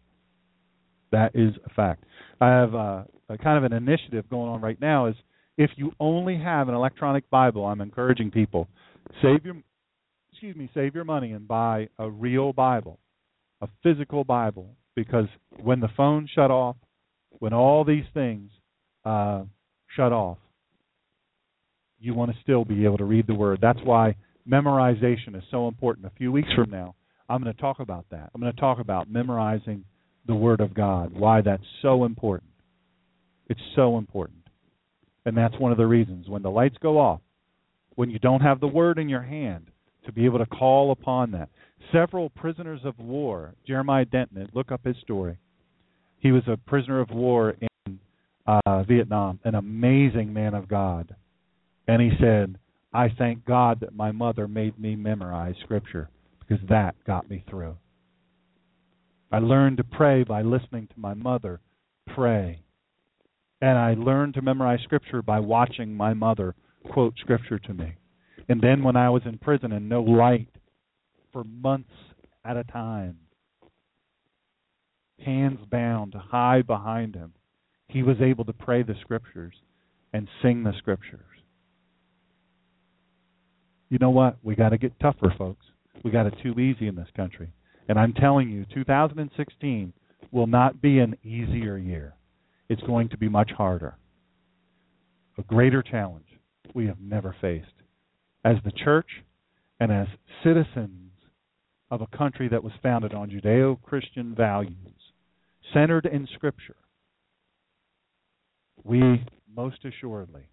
[1.11, 2.03] That is a fact.
[2.41, 5.07] I have uh, a kind of an initiative going on right now.
[5.07, 5.15] Is
[5.57, 8.67] if you only have an electronic Bible, I'm encouraging people
[9.21, 9.55] save your
[10.39, 12.97] excuse me save your money and buy a real Bible,
[13.59, 15.25] a physical Bible, because
[15.61, 16.77] when the phone shut off,
[17.39, 18.49] when all these things
[19.03, 19.43] uh,
[19.97, 20.37] shut off,
[21.99, 23.59] you want to still be able to read the Word.
[23.61, 24.15] That's why
[24.49, 26.05] memorization is so important.
[26.05, 26.95] A few weeks from now,
[27.27, 28.29] I'm going to talk about that.
[28.33, 29.83] I'm going to talk about memorizing
[30.25, 32.51] the Word of God, why that's so important.
[33.49, 34.47] It's so important.
[35.25, 36.29] And that's one of the reasons.
[36.29, 37.19] When the lights go off,
[37.95, 39.65] when you don't have the Word in your hand,
[40.09, 41.49] to be able to call upon that.
[41.91, 45.37] Several prisoners of war, Jeremiah Denton, look up his story.
[46.19, 47.99] He was a prisoner of war in
[48.45, 51.15] uh, Vietnam, an amazing man of God.
[51.87, 52.57] And he said,
[52.91, 56.09] I thank God that my mother made me memorize Scripture
[56.39, 57.77] because that got me through.
[59.31, 61.61] I learned to pray by listening to my mother
[62.15, 62.61] pray.
[63.61, 66.55] And I learned to memorize Scripture by watching my mother
[66.91, 67.93] quote Scripture to me.
[68.49, 70.49] And then when I was in prison and no light
[71.31, 71.91] for months
[72.43, 73.17] at a time,
[75.23, 77.33] hands bound, high behind him,
[77.87, 79.53] he was able to pray the Scriptures
[80.13, 81.21] and sing the Scriptures.
[83.89, 84.37] You know what?
[84.43, 85.65] We got to get tougher, folks.
[86.03, 87.49] We got it too easy in this country.
[87.87, 89.93] And I'm telling you, 2016
[90.31, 92.13] will not be an easier year.
[92.67, 93.95] It's going to be much harder.
[95.37, 96.27] A greater challenge
[96.73, 97.78] we have never faced.
[98.43, 99.07] As the church
[99.79, 100.07] and as
[100.43, 101.11] citizens
[101.91, 104.75] of a country that was founded on Judeo Christian values,
[105.73, 106.75] centered in Scripture,
[108.83, 110.43] we most assuredly